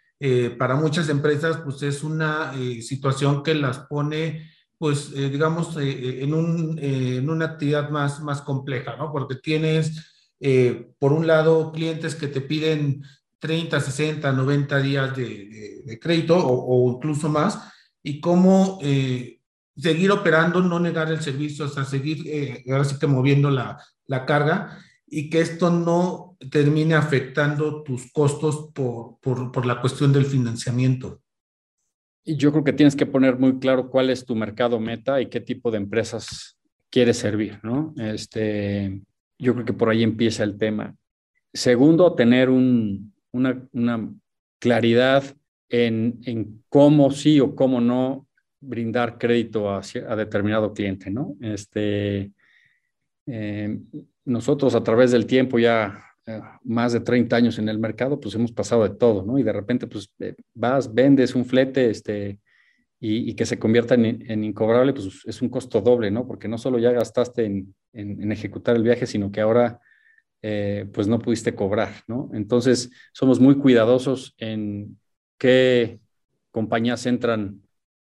para 0.59 0.77
muchas 0.77 1.09
empresas, 1.09 1.59
pues 1.65 1.83
es 1.83 2.05
una 2.05 2.53
situación 2.81 3.43
que 3.43 3.55
las 3.55 3.81
pone 3.81 4.51
pues, 4.81 5.13
eh, 5.15 5.29
digamos, 5.29 5.77
eh, 5.77 5.91
eh, 5.91 6.19
en, 6.23 6.33
un, 6.33 6.79
en, 6.81 7.29
una 7.29 7.45
actividad 7.45 7.91
más, 7.91 8.23
más 8.23 8.41
compleja, 8.41 8.97
¿no? 8.97 9.13
Porque 9.13 9.35
tienes, 9.35 10.11
por 10.99 11.13
un 11.13 11.27
lado, 11.27 11.71
clientes 11.71 12.15
que 12.15 12.29
te 12.29 12.41
piden 12.41 13.03
30, 13.41 13.79
60, 13.79 14.33
90 14.33 14.79
días 14.79 15.15
de, 15.15 15.99
crédito 16.01 16.35
o, 16.35 16.95
incluso 16.95 17.29
más, 17.29 17.59
y 18.03 18.23
cómo 18.23 18.79
seguir 19.81 20.11
operando, 20.11 20.61
no 20.61 20.79
negar 20.79 21.11
el 21.11 21.21
servicio, 21.21 21.65
o 21.65 21.69
sea, 21.69 21.85
seguir, 21.85 22.63
ahora 22.71 22.85
sí 22.85 22.99
que 22.99 23.07
moviendo 23.07 23.51
la, 23.51 23.79
la 24.07 24.27
carga 24.27 24.79
y 25.07 25.29
que 25.29 25.41
esto 25.41 25.71
no 25.71 26.37
termine 26.51 26.95
afectando 26.95 27.83
tus 27.83 28.13
costos 28.13 28.71
por, 28.73 29.19
por, 29.21 29.53
por 29.53 29.67
la 29.67 29.81
cuestión 29.81 30.13
del 30.13 30.25
financiamiento. 30.25 31.21
Y 32.25 32.37
yo 32.37 32.53
creo 32.53 32.65
que 32.65 32.73
tienes 32.73 32.95
que 32.95 33.07
poner 33.07 33.39
muy 33.39 33.59
claro 33.59 33.91
cuál 33.91 34.11
es 34.11 34.25
tu 34.25 34.35
mercado 34.37 34.79
meta 34.79 35.21
y 35.21 35.27
qué 35.27 35.41
tipo 35.41 35.71
de 35.71 35.79
empresas 35.79 36.59
quieres 36.91 37.19
servir, 37.19 37.59
¿no? 37.63 37.95
Este, 37.97 39.03
yo 39.39 39.55
creo 39.55 39.65
que 39.65 39.73
por 39.73 39.89
ahí 39.89 40.03
empieza 40.03 40.45
el 40.45 40.59
tema. 40.59 40.95
Segundo, 41.53 42.15
tener 42.15 42.51
un, 42.51 43.13
una, 43.33 43.67
una, 43.73 44.13
claridad 44.59 45.25
en, 45.71 46.21
en, 46.25 46.63
cómo 46.69 47.11
sí 47.11 47.41
o 47.41 47.57
cómo 47.57 47.81
no 47.81 48.27
brindar 48.61 49.19
crédito 49.19 49.71
a, 49.71 49.81
a 49.81 50.17
determinado 50.17 50.73
cliente, 50.73 51.11
¿no? 51.11 51.37
Este, 51.41 52.33
eh, 53.27 53.79
nosotros 54.25 54.75
a 54.75 54.83
través 54.83 55.13
del 55.13 55.27
tiempo 55.27 55.59
ya 55.59 56.05
eh, 56.27 56.41
más 56.65 56.93
de 56.93 57.01
30 57.01 57.37
años 57.37 57.59
en 57.59 57.69
el 57.69 57.79
mercado, 57.79 58.21
pues 58.21 58.35
hemos 58.35 58.53
pasado 58.53 58.83
de 58.83 58.97
todo, 58.97 59.25
¿no? 59.25 59.39
Y 59.39 59.43
de 59.43 59.53
repente, 59.53 59.87
pues 59.87 60.11
eh, 60.19 60.35
vas, 60.55 60.93
vendes 60.93 61.35
un 61.35 61.45
flete, 61.45 61.91
este, 61.91 62.39
y, 63.03 63.35
que 63.35 63.47
se 63.47 63.59
convierta 63.59 63.95
en, 63.95 64.45
incobrable, 64.45 64.93
pues 64.93 65.23
es 65.25 65.41
un 65.41 65.49
costo 65.49 65.81
doble, 65.81 66.11
¿no? 66.11 66.27
Porque 66.27 66.49
no 66.49 66.59
solo 66.59 66.79
ya 66.79 66.93
gastaste 66.93 67.47
en, 67.47 67.75
en 67.95 68.31
ejecutar 68.31 68.77
el 68.77 68.83
viaje, 68.83 69.07
sino 69.07 69.33
que 69.33 69.41
ahora, 69.41 69.81
pues 70.93 71.09
no 71.09 71.19
pudiste 71.19 71.55
cobrar, 71.55 72.03
¿no? 72.07 72.31
Entonces, 72.35 72.91
somos 73.15 73.41
muy 73.41 73.57
cuidadosos 73.57 74.35
en 74.37 74.99
qué 75.39 75.99
compañías 76.51 77.07
entran 77.07 77.63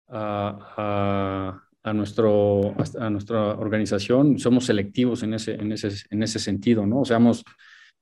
a, 0.09 1.61
a, 1.83 1.93
nuestro, 1.93 2.75
a 2.99 3.09
nuestra 3.09 3.55
organización. 3.55 4.39
Somos 4.39 4.65
selectivos 4.65 5.23
en 5.23 5.33
ese, 5.33 5.55
en 5.55 5.71
ese, 5.71 5.89
en 6.09 6.23
ese 6.23 6.39
sentido, 6.39 6.85
¿no? 6.85 7.01
O 7.01 7.05
sea, 7.05 7.19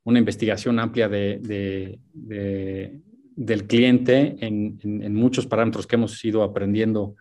una 0.04 0.20
investigación 0.20 0.80
amplia 0.80 1.10
de, 1.10 2.00
del 2.14 3.68
cliente 3.68 4.36
en, 4.40 5.14
muchos 5.14 5.48
parámetros 5.48 5.88
que 5.88 5.96
hemos 5.96 6.24
ido 6.24 6.44
aprendiendo 6.44 7.16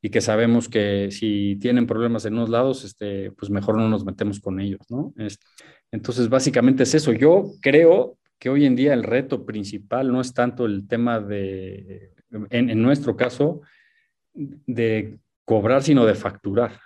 y 0.00 0.10
que 0.10 0.20
sabemos 0.20 0.68
que 0.68 1.10
si 1.12 1.56
tienen 1.60 1.86
problemas 1.86 2.24
en 2.24 2.34
unos 2.34 2.48
lados, 2.48 2.84
este, 2.84 3.30
pues 3.32 3.50
mejor 3.50 3.76
no 3.76 3.88
nos 3.88 4.04
metemos 4.04 4.40
con 4.40 4.60
ellos, 4.60 4.80
¿no? 4.88 5.14
entonces, 5.92 6.28
básicamente 6.28 6.84
es 6.84 6.94
eso. 6.94 7.12
Yo 7.12 7.52
creo 7.60 8.18
que 8.38 8.48
hoy 8.48 8.64
en 8.64 8.74
día 8.74 8.94
el 8.94 9.04
reto 9.04 9.44
principal 9.44 10.10
no 10.10 10.20
es 10.20 10.32
tanto 10.32 10.64
el 10.64 10.88
tema 10.88 11.20
de, 11.20 12.12
en, 12.50 12.70
en 12.70 12.82
nuestro 12.82 13.14
caso, 13.14 13.60
de 14.34 15.18
cobrar, 15.44 15.82
sino 15.82 16.06
de 16.06 16.14
facturar. 16.14 16.78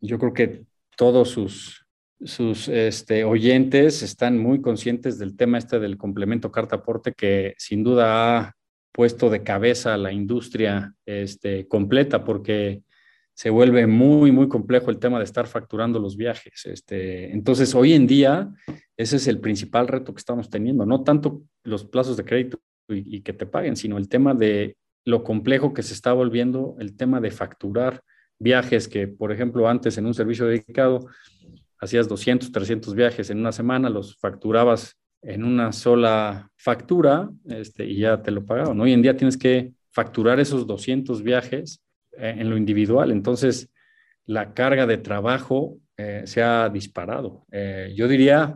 Yo 0.00 0.18
creo 0.18 0.32
que 0.32 0.64
todos 0.96 1.30
sus 1.30 1.80
sus 2.22 2.68
este, 2.68 3.24
oyentes 3.24 4.02
están 4.02 4.38
muy 4.38 4.60
conscientes 4.60 5.18
del 5.18 5.36
tema 5.36 5.58
este 5.58 5.78
del 5.78 5.96
complemento 5.96 6.52
carta 6.52 6.76
aporte 6.76 7.12
que 7.12 7.54
sin 7.56 7.82
duda 7.82 8.38
ha 8.38 8.56
puesto 8.92 9.30
de 9.30 9.42
cabeza 9.42 9.94
a 9.94 9.98
la 9.98 10.12
industria 10.12 10.94
este, 11.06 11.66
completa 11.66 12.24
porque 12.24 12.82
se 13.32 13.48
vuelve 13.48 13.86
muy, 13.86 14.32
muy 14.32 14.48
complejo 14.48 14.90
el 14.90 14.98
tema 14.98 15.16
de 15.16 15.24
estar 15.24 15.46
facturando 15.46 15.98
los 15.98 16.14
viajes. 16.18 16.66
Este, 16.66 17.32
entonces, 17.32 17.74
hoy 17.74 17.94
en 17.94 18.06
día, 18.06 18.52
ese 18.98 19.16
es 19.16 19.26
el 19.28 19.40
principal 19.40 19.88
reto 19.88 20.12
que 20.12 20.18
estamos 20.18 20.50
teniendo, 20.50 20.84
no 20.84 21.02
tanto 21.04 21.42
los 21.64 21.86
plazos 21.86 22.18
de 22.18 22.24
crédito 22.24 22.60
y, 22.88 23.16
y 23.16 23.20
que 23.22 23.32
te 23.32 23.46
paguen, 23.46 23.76
sino 23.76 23.96
el 23.96 24.10
tema 24.10 24.34
de 24.34 24.76
lo 25.04 25.24
complejo 25.24 25.72
que 25.72 25.82
se 25.82 25.94
está 25.94 26.12
volviendo 26.12 26.76
el 26.78 26.96
tema 26.96 27.20
de 27.20 27.30
facturar 27.30 28.02
viajes 28.38 28.88
que, 28.88 29.06
por 29.06 29.32
ejemplo, 29.32 29.68
antes 29.68 29.98
en 29.98 30.06
un 30.06 30.14
servicio 30.14 30.46
dedicado, 30.46 31.06
hacías 31.78 32.08
200, 32.08 32.52
300 32.52 32.94
viajes 32.94 33.30
en 33.30 33.38
una 33.38 33.52
semana, 33.52 33.90
los 33.90 34.16
facturabas 34.16 34.96
en 35.22 35.44
una 35.44 35.72
sola 35.72 36.50
factura 36.56 37.30
este, 37.48 37.84
y 37.84 37.98
ya 37.98 38.22
te 38.22 38.30
lo 38.30 38.44
pagaban. 38.44 38.80
Hoy 38.80 38.92
en 38.92 39.02
día 39.02 39.16
tienes 39.16 39.36
que 39.36 39.72
facturar 39.90 40.40
esos 40.40 40.66
200 40.66 41.22
viajes 41.22 41.82
eh, 42.16 42.36
en 42.38 42.48
lo 42.48 42.56
individual, 42.56 43.10
entonces 43.10 43.70
la 44.24 44.54
carga 44.54 44.86
de 44.86 44.98
trabajo 44.98 45.78
eh, 45.96 46.22
se 46.24 46.42
ha 46.42 46.68
disparado. 46.68 47.44
Eh, 47.50 47.92
yo 47.96 48.08
diría, 48.08 48.54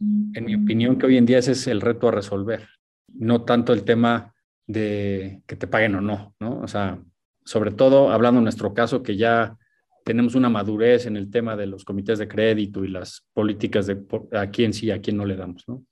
en 0.00 0.44
mi 0.44 0.54
opinión, 0.54 0.98
que 0.98 1.06
hoy 1.06 1.16
en 1.16 1.26
día 1.26 1.38
ese 1.38 1.52
es 1.52 1.66
el 1.66 1.80
reto 1.80 2.08
a 2.08 2.12
resolver, 2.12 2.66
no 3.08 3.44
tanto 3.44 3.72
el 3.72 3.84
tema 3.84 4.34
de 4.72 5.42
que 5.46 5.56
te 5.56 5.66
paguen 5.66 5.94
o 5.96 6.00
no, 6.00 6.34
¿no? 6.40 6.60
O 6.60 6.68
sea, 6.68 7.02
sobre 7.44 7.70
todo 7.72 8.10
hablando 8.10 8.38
en 8.38 8.44
nuestro 8.44 8.74
caso 8.74 9.02
que 9.02 9.16
ya 9.16 9.56
tenemos 10.04 10.34
una 10.34 10.48
madurez 10.48 11.06
en 11.06 11.16
el 11.16 11.30
tema 11.30 11.56
de 11.56 11.66
los 11.66 11.84
comités 11.84 12.18
de 12.18 12.28
crédito 12.28 12.84
y 12.84 12.88
las 12.88 13.26
políticas 13.32 13.86
de 13.86 13.98
a 14.32 14.46
quién 14.48 14.72
sí, 14.72 14.90
a 14.90 15.00
quién 15.00 15.16
no 15.16 15.24
le 15.24 15.36
damos, 15.36 15.64
¿no? 15.68 15.84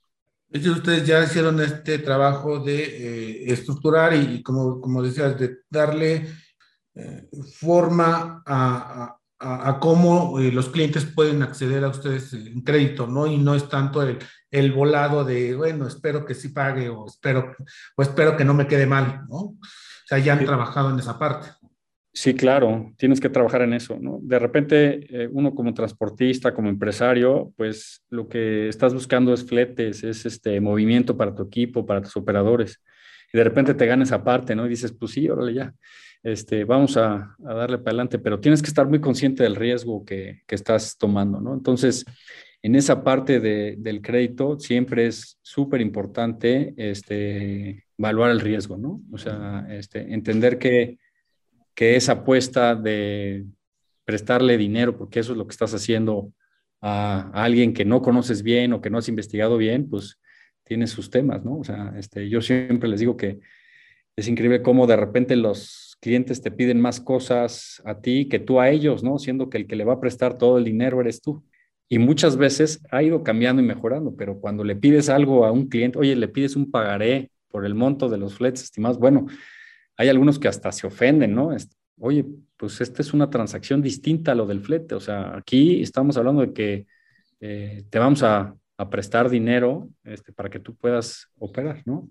ustedes 0.50 1.06
ya 1.06 1.22
hicieron 1.22 1.60
este 1.60 1.98
trabajo 1.98 2.58
de 2.58 2.84
eh, 2.84 3.52
estructurar 3.52 4.14
y, 4.14 4.42
como, 4.42 4.80
como 4.80 5.02
decías, 5.02 5.38
de 5.38 5.58
darle 5.68 6.26
eh, 6.94 7.28
forma 7.60 8.42
a, 8.46 9.17
a, 9.38 9.68
a 9.68 9.80
cómo 9.80 10.38
eh, 10.40 10.52
los 10.52 10.68
clientes 10.68 11.04
pueden 11.04 11.42
acceder 11.42 11.84
a 11.84 11.88
ustedes 11.88 12.32
en 12.32 12.60
crédito, 12.62 13.06
¿no? 13.06 13.26
Y 13.26 13.38
no 13.38 13.54
es 13.54 13.68
tanto 13.68 14.02
el, 14.02 14.18
el 14.50 14.72
volado 14.72 15.24
de, 15.24 15.54
bueno, 15.54 15.86
espero 15.86 16.24
que 16.24 16.34
sí 16.34 16.48
pague 16.48 16.88
o 16.88 17.06
espero, 17.06 17.54
o 17.96 18.02
espero 18.02 18.36
que 18.36 18.44
no 18.44 18.54
me 18.54 18.66
quede 18.66 18.86
mal, 18.86 19.22
¿no? 19.28 19.36
O 19.38 19.58
sea, 20.06 20.18
ya 20.18 20.32
han 20.32 20.44
trabajado 20.44 20.90
en 20.90 20.98
esa 20.98 21.18
parte. 21.18 21.48
Sí, 22.12 22.34
claro, 22.34 22.92
tienes 22.96 23.20
que 23.20 23.28
trabajar 23.28 23.62
en 23.62 23.74
eso, 23.74 23.98
¿no? 24.00 24.18
De 24.22 24.38
repente, 24.38 25.06
eh, 25.10 25.28
uno 25.30 25.54
como 25.54 25.72
transportista, 25.72 26.52
como 26.52 26.68
empresario, 26.68 27.52
pues 27.56 28.02
lo 28.08 28.28
que 28.28 28.68
estás 28.68 28.92
buscando 28.92 29.32
es 29.32 29.44
fletes, 29.44 30.02
es 30.02 30.26
este 30.26 30.60
movimiento 30.60 31.16
para 31.16 31.34
tu 31.34 31.44
equipo, 31.44 31.86
para 31.86 32.02
tus 32.02 32.16
operadores. 32.16 32.82
Y 33.32 33.38
de 33.38 33.44
repente 33.44 33.74
te 33.74 33.86
ganas 33.86 34.08
esa 34.08 34.24
parte, 34.24 34.54
¿no? 34.54 34.66
Y 34.66 34.70
dices, 34.70 34.92
pues 34.92 35.12
sí, 35.12 35.28
órale 35.28 35.54
ya, 35.54 35.74
este, 36.22 36.64
vamos 36.64 36.96
a, 36.96 37.36
darle 37.38 37.78
para 37.78 37.90
adelante, 37.90 38.18
pero 38.18 38.40
tienes 38.40 38.62
que 38.62 38.68
estar 38.68 38.86
muy 38.88 39.00
consciente 39.00 39.42
del 39.42 39.56
riesgo 39.56 40.04
que, 40.04 40.42
estás 40.48 40.96
tomando, 40.98 41.40
¿no? 41.40 41.54
Entonces, 41.54 42.04
en 42.62 42.74
esa 42.74 43.04
parte 43.04 43.38
del 43.40 44.02
crédito 44.02 44.58
siempre 44.58 45.06
es 45.06 45.38
súper 45.42 45.80
importante 45.80 46.74
este, 46.76 47.84
evaluar 47.96 48.30
el 48.30 48.40
riesgo, 48.40 48.76
¿no? 48.76 49.00
O 49.12 49.18
sea, 49.18 49.66
este, 49.70 50.12
entender 50.12 50.58
que 50.58 50.98
que 51.78 51.94
esa 51.94 52.10
apuesta 52.10 52.74
de 52.74 53.46
prestarle 54.04 54.58
dinero, 54.58 54.98
porque 54.98 55.20
eso 55.20 55.30
es 55.30 55.38
lo 55.38 55.46
que 55.46 55.52
estás 55.52 55.72
haciendo 55.74 56.32
a, 56.80 57.30
alguien 57.32 57.72
que 57.72 57.84
no 57.84 58.02
conoces 58.02 58.42
bien 58.42 58.72
o 58.72 58.80
que 58.80 58.90
no 58.90 58.98
has 58.98 59.08
investigado 59.08 59.56
bien, 59.56 59.88
pues 59.88 60.18
tiene 60.68 60.86
sus 60.86 61.10
temas, 61.10 61.44
¿no? 61.44 61.58
O 61.58 61.64
sea, 61.64 61.94
este, 61.96 62.28
yo 62.28 62.42
siempre 62.42 62.88
les 62.88 63.00
digo 63.00 63.16
que 63.16 63.40
es 64.14 64.28
increíble 64.28 64.62
cómo 64.62 64.86
de 64.86 64.96
repente 64.96 65.34
los 65.34 65.96
clientes 66.00 66.42
te 66.42 66.50
piden 66.50 66.80
más 66.80 67.00
cosas 67.00 67.82
a 67.84 68.00
ti 68.00 68.28
que 68.28 68.38
tú 68.38 68.60
a 68.60 68.68
ellos, 68.68 69.02
¿no? 69.02 69.18
Siendo 69.18 69.48
que 69.48 69.56
el 69.56 69.66
que 69.66 69.76
le 69.76 69.84
va 69.84 69.94
a 69.94 70.00
prestar 70.00 70.36
todo 70.36 70.58
el 70.58 70.64
dinero 70.64 71.00
eres 71.00 71.22
tú. 71.22 71.42
Y 71.88 71.98
muchas 71.98 72.36
veces 72.36 72.82
ha 72.90 73.02
ido 73.02 73.22
cambiando 73.22 73.62
y 73.62 73.64
mejorando, 73.64 74.14
pero 74.14 74.38
cuando 74.38 74.62
le 74.62 74.76
pides 74.76 75.08
algo 75.08 75.46
a 75.46 75.52
un 75.52 75.68
cliente, 75.68 75.98
oye, 75.98 76.14
le 76.14 76.28
pides 76.28 76.54
un 76.54 76.70
pagaré 76.70 77.30
por 77.48 77.64
el 77.64 77.74
monto 77.74 78.10
de 78.10 78.18
los 78.18 78.34
fletes 78.34 78.64
estimados, 78.64 78.98
bueno, 78.98 79.26
hay 79.96 80.10
algunos 80.10 80.38
que 80.38 80.48
hasta 80.48 80.70
se 80.70 80.86
ofenden, 80.86 81.34
¿no? 81.34 81.50
Oye, 81.98 82.26
pues 82.58 82.80
esta 82.82 83.00
es 83.02 83.14
una 83.14 83.30
transacción 83.30 83.80
distinta 83.80 84.32
a 84.32 84.34
lo 84.34 84.46
del 84.46 84.60
flete. 84.60 84.94
O 84.94 85.00
sea, 85.00 85.36
aquí 85.36 85.80
estamos 85.82 86.16
hablando 86.18 86.42
de 86.42 86.52
que 86.52 86.86
eh, 87.40 87.84
te 87.88 87.98
vamos 87.98 88.22
a, 88.22 88.54
prestar 88.90 89.28
dinero 89.28 89.88
este, 90.04 90.32
para 90.32 90.48
que 90.48 90.60
tú 90.60 90.76
puedas 90.76 91.28
operar, 91.38 91.82
¿no? 91.84 92.08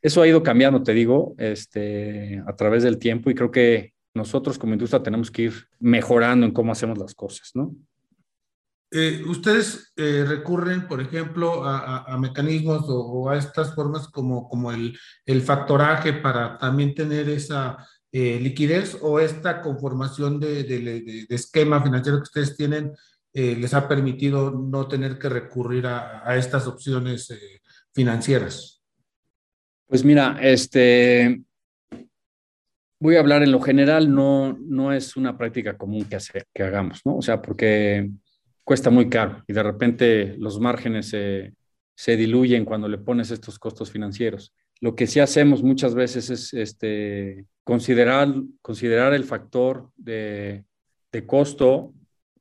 Eso 0.00 0.22
ha 0.22 0.28
ido 0.28 0.42
cambiando, 0.42 0.82
te 0.82 0.94
digo, 0.94 1.34
este, 1.38 2.42
a 2.46 2.54
través 2.54 2.84
del 2.84 2.98
tiempo 2.98 3.30
y 3.30 3.34
creo 3.34 3.50
que 3.50 3.94
nosotros 4.14 4.58
como 4.58 4.74
industria 4.74 5.02
tenemos 5.02 5.30
que 5.30 5.42
ir 5.42 5.54
mejorando 5.80 6.46
en 6.46 6.52
cómo 6.52 6.72
hacemos 6.72 6.98
las 6.98 7.14
cosas, 7.14 7.50
¿no? 7.54 7.74
Eh, 8.90 9.22
¿Ustedes 9.26 9.92
eh, 9.96 10.24
recurren, 10.26 10.88
por 10.88 11.00
ejemplo, 11.02 11.62
a, 11.64 12.16
mecanismos 12.18 12.84
o, 12.88 13.28
a 13.28 13.36
estas 13.36 13.74
formas 13.74 14.08
como, 14.08 14.48
como 14.48 14.72
el, 14.72 14.98
el, 15.26 15.42
factoraje 15.42 16.14
para 16.14 16.56
también 16.56 16.94
tener 16.94 17.28
esa 17.28 17.76
eh, 18.10 18.38
liquidez 18.40 18.96
o 19.02 19.20
esta 19.20 19.60
conformación 19.60 20.40
de, 20.40 20.64
de, 20.64 21.26
esquema 21.28 21.82
financiero 21.82 22.18
que 22.18 22.22
ustedes 22.22 22.56
tienen 22.56 22.92
les 23.38 23.74
ha 23.74 23.88
permitido 23.88 24.50
no 24.50 24.88
tener 24.88 25.18
que 25.18 25.28
recurrir 25.28 25.86
a, 25.86 26.36
estas 26.36 26.66
opciones 26.66 27.32
financieras? 27.92 28.82
Pues 29.86 30.04
mira, 30.04 30.38
este, 30.42 31.40
voy 33.00 33.16
a 33.16 33.20
hablar 33.20 33.42
en 33.42 33.52
lo 33.52 33.60
general, 33.60 34.12
no, 34.14 34.58
no 34.60 34.92
es 34.92 35.16
una 35.16 35.36
práctica 35.36 35.76
común 35.76 36.04
que, 36.04 36.18
que 36.52 36.62
hagamos, 36.62 37.00
¿no? 37.04 37.16
O 37.16 37.22
sea, 37.22 37.40
porque 37.40 38.10
cuesta 38.64 38.90
muy 38.90 39.08
caro 39.08 39.42
y 39.46 39.52
de 39.52 39.62
repente 39.62 40.36
los 40.38 40.60
márgenes 40.60 41.08
se, 41.08 41.54
se 41.94 42.16
diluyen 42.16 42.64
cuando 42.64 42.86
le 42.86 42.98
pones 42.98 43.30
estos 43.30 43.58
costos 43.58 43.90
financieros. 43.90 44.52
Lo 44.80 44.94
que 44.94 45.06
sí 45.06 45.20
hacemos 45.20 45.62
muchas 45.62 45.94
veces 45.94 46.30
es 46.30 46.54
este, 46.54 47.46
considerar, 47.64 48.28
considerar 48.62 49.14
el 49.14 49.24
factor 49.24 49.90
de, 49.96 50.64
de 51.10 51.26
costo 51.26 51.94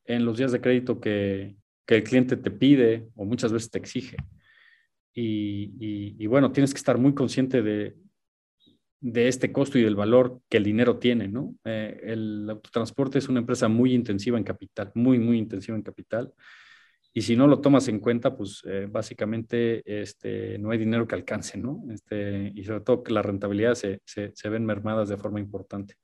en 0.08 0.26
los 0.26 0.38
días 0.38 0.52
de 0.52 0.62
crédito 0.62 1.00
que, 1.00 1.56
que, 1.86 1.96
el 1.96 2.04
cliente 2.04 2.38
te 2.38 2.52
pide 2.52 3.08
o 3.16 3.26
muchas 3.26 3.52
veces 3.52 3.70
te 3.70 3.78
exige. 3.78 4.18
Y, 5.14 5.74
y, 5.80 6.16
y, 6.20 6.28
bueno, 6.28 6.52
tienes 6.52 6.74
que 6.74 6.78
estar 6.78 6.98
muy 6.98 7.14
consciente 7.14 7.62
de, 7.62 7.96
de 9.00 9.28
este 9.28 9.52
costo 9.52 9.78
y 9.78 9.84
del 9.84 9.96
valor 9.96 10.42
que 10.50 10.58
el 10.58 10.64
dinero 10.64 10.98
tiene, 10.98 11.28
¿no? 11.28 11.56
Eh, 11.66 12.00
el 12.04 12.48
autotransporte 12.50 13.20
es 13.20 13.30
una 13.30 13.40
empresa 13.40 13.68
muy 13.68 13.94
intensiva 13.94 14.38
en 14.38 14.44
capital, 14.44 14.92
muy, 14.96 15.20
muy 15.20 15.38
intensiva 15.38 15.78
en 15.78 15.84
capital. 15.84 16.34
Y 17.14 17.22
si 17.22 17.36
no 17.36 17.48
lo 17.48 17.62
tomas 17.62 17.88
en 17.88 18.00
cuenta, 18.00 18.36
pues 18.36 18.62
eh, 18.66 18.88
básicamente 18.90 19.82
este, 20.02 20.58
no 20.60 20.72
hay 20.72 20.78
dinero 20.78 21.08
que 21.08 21.16
alcance, 21.16 21.58
¿no? 21.58 21.84
Este, 21.92 22.52
y 22.54 22.64
sobre 22.64 22.82
todo 22.82 23.04
que 23.04 23.14
la 23.14 23.22
rentabilidad 23.22 23.76
se, 23.76 24.02
se, 24.06 24.32
se 24.36 24.50
ven 24.50 24.66
mermadas 24.66 25.10
de 25.10 25.18
forma 25.18 25.40
importante. 25.40 25.96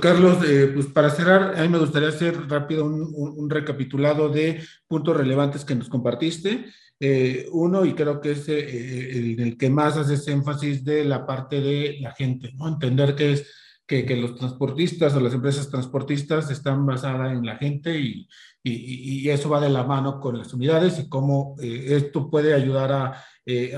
Carlos, 0.00 0.38
eh, 0.44 0.72
pues 0.74 0.86
para 0.86 1.10
cerrar, 1.10 1.54
a 1.56 1.62
mí 1.62 1.68
me 1.68 1.78
gustaría 1.78 2.08
hacer 2.08 2.48
rápido 2.48 2.84
un, 2.84 3.48
recapitulado 3.48 4.28
de 4.28 4.60
puntos 4.88 5.16
relevantes 5.16 5.64
que 5.64 5.76
nos 5.76 5.88
compartiste. 5.88 6.66
Eh, 6.98 7.46
uno, 7.52 7.84
y 7.84 7.94
creo 7.94 8.20
que 8.20 8.32
es 8.32 8.48
eh, 8.48 9.36
el, 9.38 9.56
que 9.56 9.70
más 9.70 9.96
hace 9.96 10.32
énfasis 10.32 10.84
de 10.84 11.04
la 11.04 11.24
parte 11.26 11.60
de 11.60 11.98
la 12.00 12.12
gente, 12.12 12.52
¿no? 12.54 12.66
Entender 12.66 13.14
que 13.14 14.16
los 14.16 14.34
transportistas 14.36 15.14
o 15.14 15.20
las 15.20 15.34
empresas 15.34 15.70
transportistas 15.70 16.50
están 16.50 16.84
basadas 16.84 17.32
en 17.32 17.46
la 17.46 17.56
gente 17.56 17.98
y, 17.98 18.28
eso 18.64 19.48
va 19.48 19.60
de 19.60 19.68
la 19.68 19.84
mano 19.84 20.18
con 20.18 20.38
las 20.38 20.52
unidades 20.52 20.98
y 20.98 21.08
cómo 21.08 21.54
esto 21.60 22.28
puede 22.28 22.52
ayudar 22.52 22.90
a, 22.92 23.24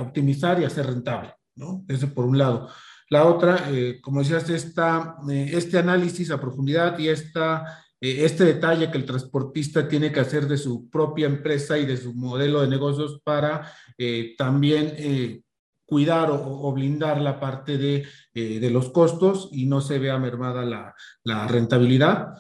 optimizar 0.01 0.59
y 0.61 0.65
a 0.65 0.71
ser 0.71 0.87
rentable, 0.87 1.35
¿no? 1.57 1.85
Ese 1.89 2.07
por 2.07 2.25
un 2.25 2.39
lado. 2.39 2.71
La 3.11 3.25
otra, 3.25 3.71
como 4.03 4.21
decías, 4.21 4.51
esta, 4.51 5.17
este 5.31 5.79
análisis 5.79 6.31
a 6.31 6.41
profundidad 6.41 6.99
y 6.99 7.09
esta 7.09 7.87
eh, 8.01 8.25
este 8.25 8.45
detalle 8.45 8.91
que 8.91 8.99
el 8.99 9.07
transportista 9.07 9.89
tiene 9.89 10.13
que 10.13 10.21
hacer 10.21 10.47
de 10.47 10.57
su 10.57 10.89
propia 10.89 11.27
empresa 11.27 11.79
y 11.79 11.87
de 11.87 11.97
su 11.97 12.15
modelo 12.15 12.61
de 12.61 12.69
negocios 12.69 13.21
para 13.25 13.73
eh, 13.97 14.35
también 14.39 14.95
eh, 14.97 15.43
cuidar 15.85 16.31
o, 16.31 16.73
blindar 16.73 17.21
la 17.21 17.41
parte 17.41 17.79
de, 17.79 18.05
de, 18.35 18.71
los 18.71 18.91
costos 18.91 19.49
y 19.53 19.65
no 19.65 19.81
se 19.81 19.99
vea 19.99 20.19
mermada 20.19 20.95
la 21.25 21.49
rentabilidad 21.49 22.35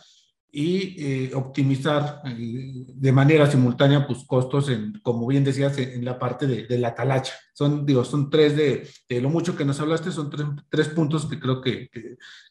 y 0.50 1.32
optimizar 1.34 2.22
de 2.24 3.12
manera 3.12 3.50
simultánea 3.50 4.06
pues 4.06 4.24
costos 4.24 4.70
en, 4.70 4.98
como 5.02 5.26
bien 5.26 5.44
decías, 5.44 5.76
en, 5.78 6.04
la 6.04 6.18
parte 6.18 6.46
de, 6.46 6.78
la 6.78 6.94
talacha. 6.94 7.34
Son, 7.52 7.84
digo, 7.84 8.04
son 8.04 8.30
tres 8.30 8.56
de, 8.56 9.20
lo 9.20 9.28
mucho 9.28 9.56
que 9.56 9.64
nos 9.64 9.80
hablaste, 9.80 10.10
son 10.10 10.30
tres, 10.70 10.88
puntos 10.88 11.26
que 11.26 11.38
creo 11.38 11.60
que, 11.60 11.90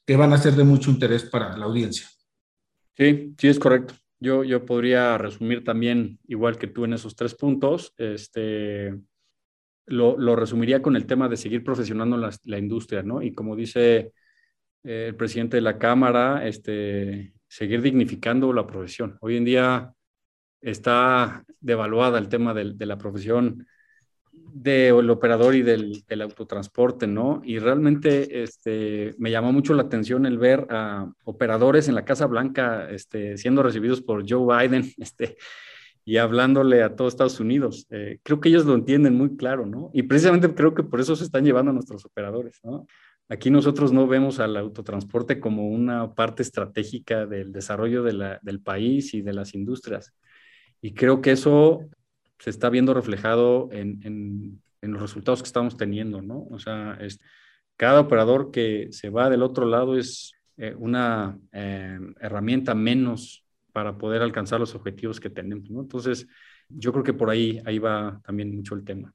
que, 0.06 0.16
van 0.16 0.32
a 0.34 0.38
ser 0.38 0.54
de 0.54 0.64
mucho 0.64 0.92
interés 0.92 1.24
para 1.24 1.58
la 1.58 1.66
audiencia. 1.66 2.08
Sí, 2.96 3.34
sí 3.38 3.48
es 3.48 3.60
correcto. 3.60 3.96
Yo, 4.20 4.44
yo 4.44 4.66
podría 4.66 5.18
resumir 5.18 5.64
también, 5.64 6.20
igual 6.28 6.58
que 6.58 6.68
tú 6.68 6.86
en 6.86 6.94
esos 6.94 7.16
tres 7.16 7.36
puntos, 7.36 7.94
este, 7.98 8.96
lo, 9.86 10.18
lo 10.18 10.36
resumiría 10.36 10.82
con 10.82 10.96
el 10.96 11.06
tema 11.06 11.30
de 11.30 11.38
seguir 11.38 11.64
profesionando 11.64 12.18
la, 12.18 12.32
la 12.46 12.58
industria, 12.58 13.04
¿no? 13.04 13.22
Y 13.22 13.34
como 13.34 13.56
dice 13.56 14.12
eh, 14.84 15.08
el 15.10 15.16
presidente 15.16 15.58
de 15.58 15.62
la 15.62 15.78
Cámara, 15.78 16.48
este, 16.48 17.34
seguir 17.48 17.82
dignificando 17.82 18.52
la 18.54 18.68
profesión. 18.68 19.18
Hoy 19.22 19.38
en 19.38 19.46
día 19.46 19.94
está 20.62 21.44
devaluada 21.60 22.20
el 22.20 22.30
tema 22.30 22.54
de, 22.54 22.74
la 22.86 22.98
profesión 22.98 23.66
del 24.32 25.10
operador 25.10 25.56
y 25.56 25.62
del, 25.62 26.04
del, 26.08 26.22
autotransporte, 26.22 27.08
¿no? 27.08 27.42
Y 27.44 27.60
realmente 27.60 28.44
este, 28.44 29.16
me 29.18 29.32
llamó 29.32 29.52
mucho 29.54 29.74
la 29.74 29.84
atención 29.84 30.26
el 30.26 30.38
ver 30.38 30.68
a 30.70 31.12
operadores 31.24 31.88
en 31.88 31.96
la 31.96 32.06
Casa 32.06 32.26
Blanca 32.26 32.90
este, 32.90 33.38
siendo 33.38 33.64
recibidos 33.64 34.02
por 34.02 34.26
Joe 34.28 34.68
Biden 34.68 34.92
este, 34.98 35.38
y 36.04 36.18
hablándole 36.18 36.84
a 36.84 36.96
todo 36.96 37.08
Estados 37.08 37.40
Unidos. 37.40 37.86
Eh, 37.90 38.20
creo 38.24 38.40
que 38.40 38.50
ellos 38.50 38.66
lo 38.66 38.76
entienden 38.76 39.16
muy 39.16 39.36
claro, 39.36 39.66
¿no? 39.66 39.90
Y 39.94 40.04
precisamente 40.04 40.54
creo 40.54 40.74
que 40.74 40.84
por 40.84 41.00
eso 41.00 41.16
se 41.16 41.26
están 41.26 41.44
llevando 41.44 41.72
a 41.72 41.74
nuestros 41.74 42.06
operadores, 42.06 42.60
¿no? 42.64 42.88
Aquí 43.30 43.50
nosotros 43.50 43.92
no 43.92 44.08
vemos 44.08 44.40
al 44.40 44.56
autotransporte 44.56 45.40
como 45.40 45.70
una 45.70 46.14
parte 46.16 46.44
estratégica 46.44 47.26
del 47.26 47.52
desarrollo 47.52 48.04
del 48.04 48.62
país 48.62 49.14
y 49.14 49.22
de 49.22 49.34
las 49.34 49.54
industrias. 49.54 50.14
Y 50.82 50.94
creo 50.94 51.22
que 51.22 51.32
eso 51.32 51.82
se 52.40 52.50
está 52.50 52.70
viendo 52.70 52.94
reflejado 52.94 53.70
en, 53.72 54.62
los 54.82 55.02
resultados 55.02 55.42
que 55.42 55.48
estamos 55.48 55.76
teniendo, 55.76 56.22
¿no? 56.22 56.48
O 56.50 56.60
sea, 56.60 56.98
cada 57.76 58.00
operador 58.00 58.52
que 58.52 58.88
se 58.92 59.10
va 59.10 59.30
del 59.30 59.44
otro 59.44 59.66
lado 59.66 59.98
es 59.98 60.34
eh, 60.56 60.74
una 60.78 61.38
eh, 61.52 62.00
herramienta 62.22 62.74
menos 62.74 63.44
para 63.74 63.98
poder 63.98 64.22
alcanzar 64.22 64.62
los 64.62 64.76
objetivos 64.76 65.20
que 65.20 65.30
tenemos, 65.30 65.70
¿no? 65.70 65.82
Entonces, 65.82 66.26
yo 66.70 66.94
creo 66.94 67.04
que 67.04 67.14
por 67.14 67.30
ahí, 67.30 67.62
ahí 67.66 67.80
va 67.80 68.22
también 68.24 68.56
mucho 68.56 68.76
el 68.76 68.86
tema. 68.86 69.14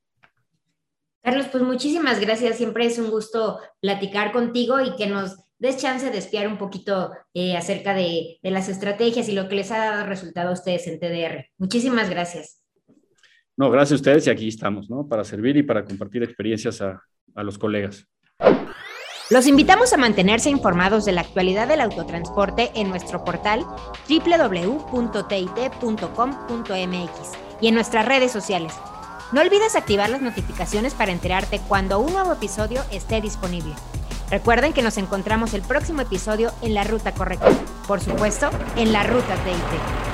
Carlos, 1.22 1.46
pues 1.52 1.62
muchísimas 1.62 2.20
gracias. 2.20 2.56
Siempre 2.56 2.86
es 2.86 2.98
un 2.98 3.10
gusto 3.10 3.60
platicar 3.80 4.32
contigo 4.32 4.80
y 4.80 4.96
que 4.96 5.06
nos 5.06 5.36
des 5.58 5.76
chance 5.76 6.10
de 6.10 6.18
espiar 6.18 6.48
un 6.48 6.58
poquito 6.58 7.12
eh, 7.34 7.56
acerca 7.56 7.94
de, 7.94 8.38
de, 8.42 8.50
las 8.50 8.68
estrategias 8.68 9.28
y 9.28 9.32
lo 9.32 9.48
que 9.48 9.54
les 9.54 9.70
ha 9.70 9.78
dado 9.78 10.06
resultado 10.06 10.50
a 10.50 10.52
ustedes 10.52 10.88
en 10.88 10.98
TDR. 10.98 11.46
Muchísimas 11.58 12.10
gracias. 12.10 12.60
No, 13.56 13.70
gracias 13.70 13.92
a 13.92 14.00
ustedes 14.00 14.26
y 14.26 14.30
aquí 14.30 14.48
estamos, 14.48 14.90
¿no? 14.90 15.06
Para 15.06 15.22
servir 15.22 15.56
y 15.56 15.62
para 15.62 15.84
compartir 15.84 16.24
experiencias 16.24 16.82
a, 16.82 17.00
a 17.36 17.42
los 17.44 17.58
colegas. 17.58 18.08
Los 19.30 19.46
invitamos 19.46 19.92
a 19.92 19.96
mantenerse 19.96 20.50
informados 20.50 21.04
de 21.04 21.12
la 21.12 21.20
actualidad 21.20 21.68
del 21.68 21.80
autotransporte 21.80 22.72
en 22.74 22.88
nuestro 22.90 23.24
portal 23.24 23.64
www.tit.com.mx 24.08 25.22
y 27.60 27.68
en 27.68 27.74
nuestras 27.74 28.04
redes 28.06 28.32
sociales. 28.32 28.74
No 29.32 29.40
olvides 29.40 29.76
activar 29.76 30.10
las 30.10 30.20
notificaciones 30.20 30.92
para 30.92 31.10
enterarte 31.10 31.58
cuando 31.66 31.98
un 32.00 32.12
nuevo 32.12 32.34
episodio 32.34 32.84
esté 32.90 33.22
disponible. 33.22 33.74
Recuerden 34.30 34.74
que 34.74 34.82
nos 34.82 34.98
encontramos 34.98 35.54
el 35.54 35.62
próximo 35.62 36.02
episodio 36.02 36.52
en 36.60 36.74
la 36.74 36.84
ruta 36.84 37.14
correcta, 37.14 37.50
por 37.88 38.02
supuesto, 38.02 38.50
en 38.76 38.92
la 38.92 39.04
ruta 39.04 39.34
TIT. 39.36 40.11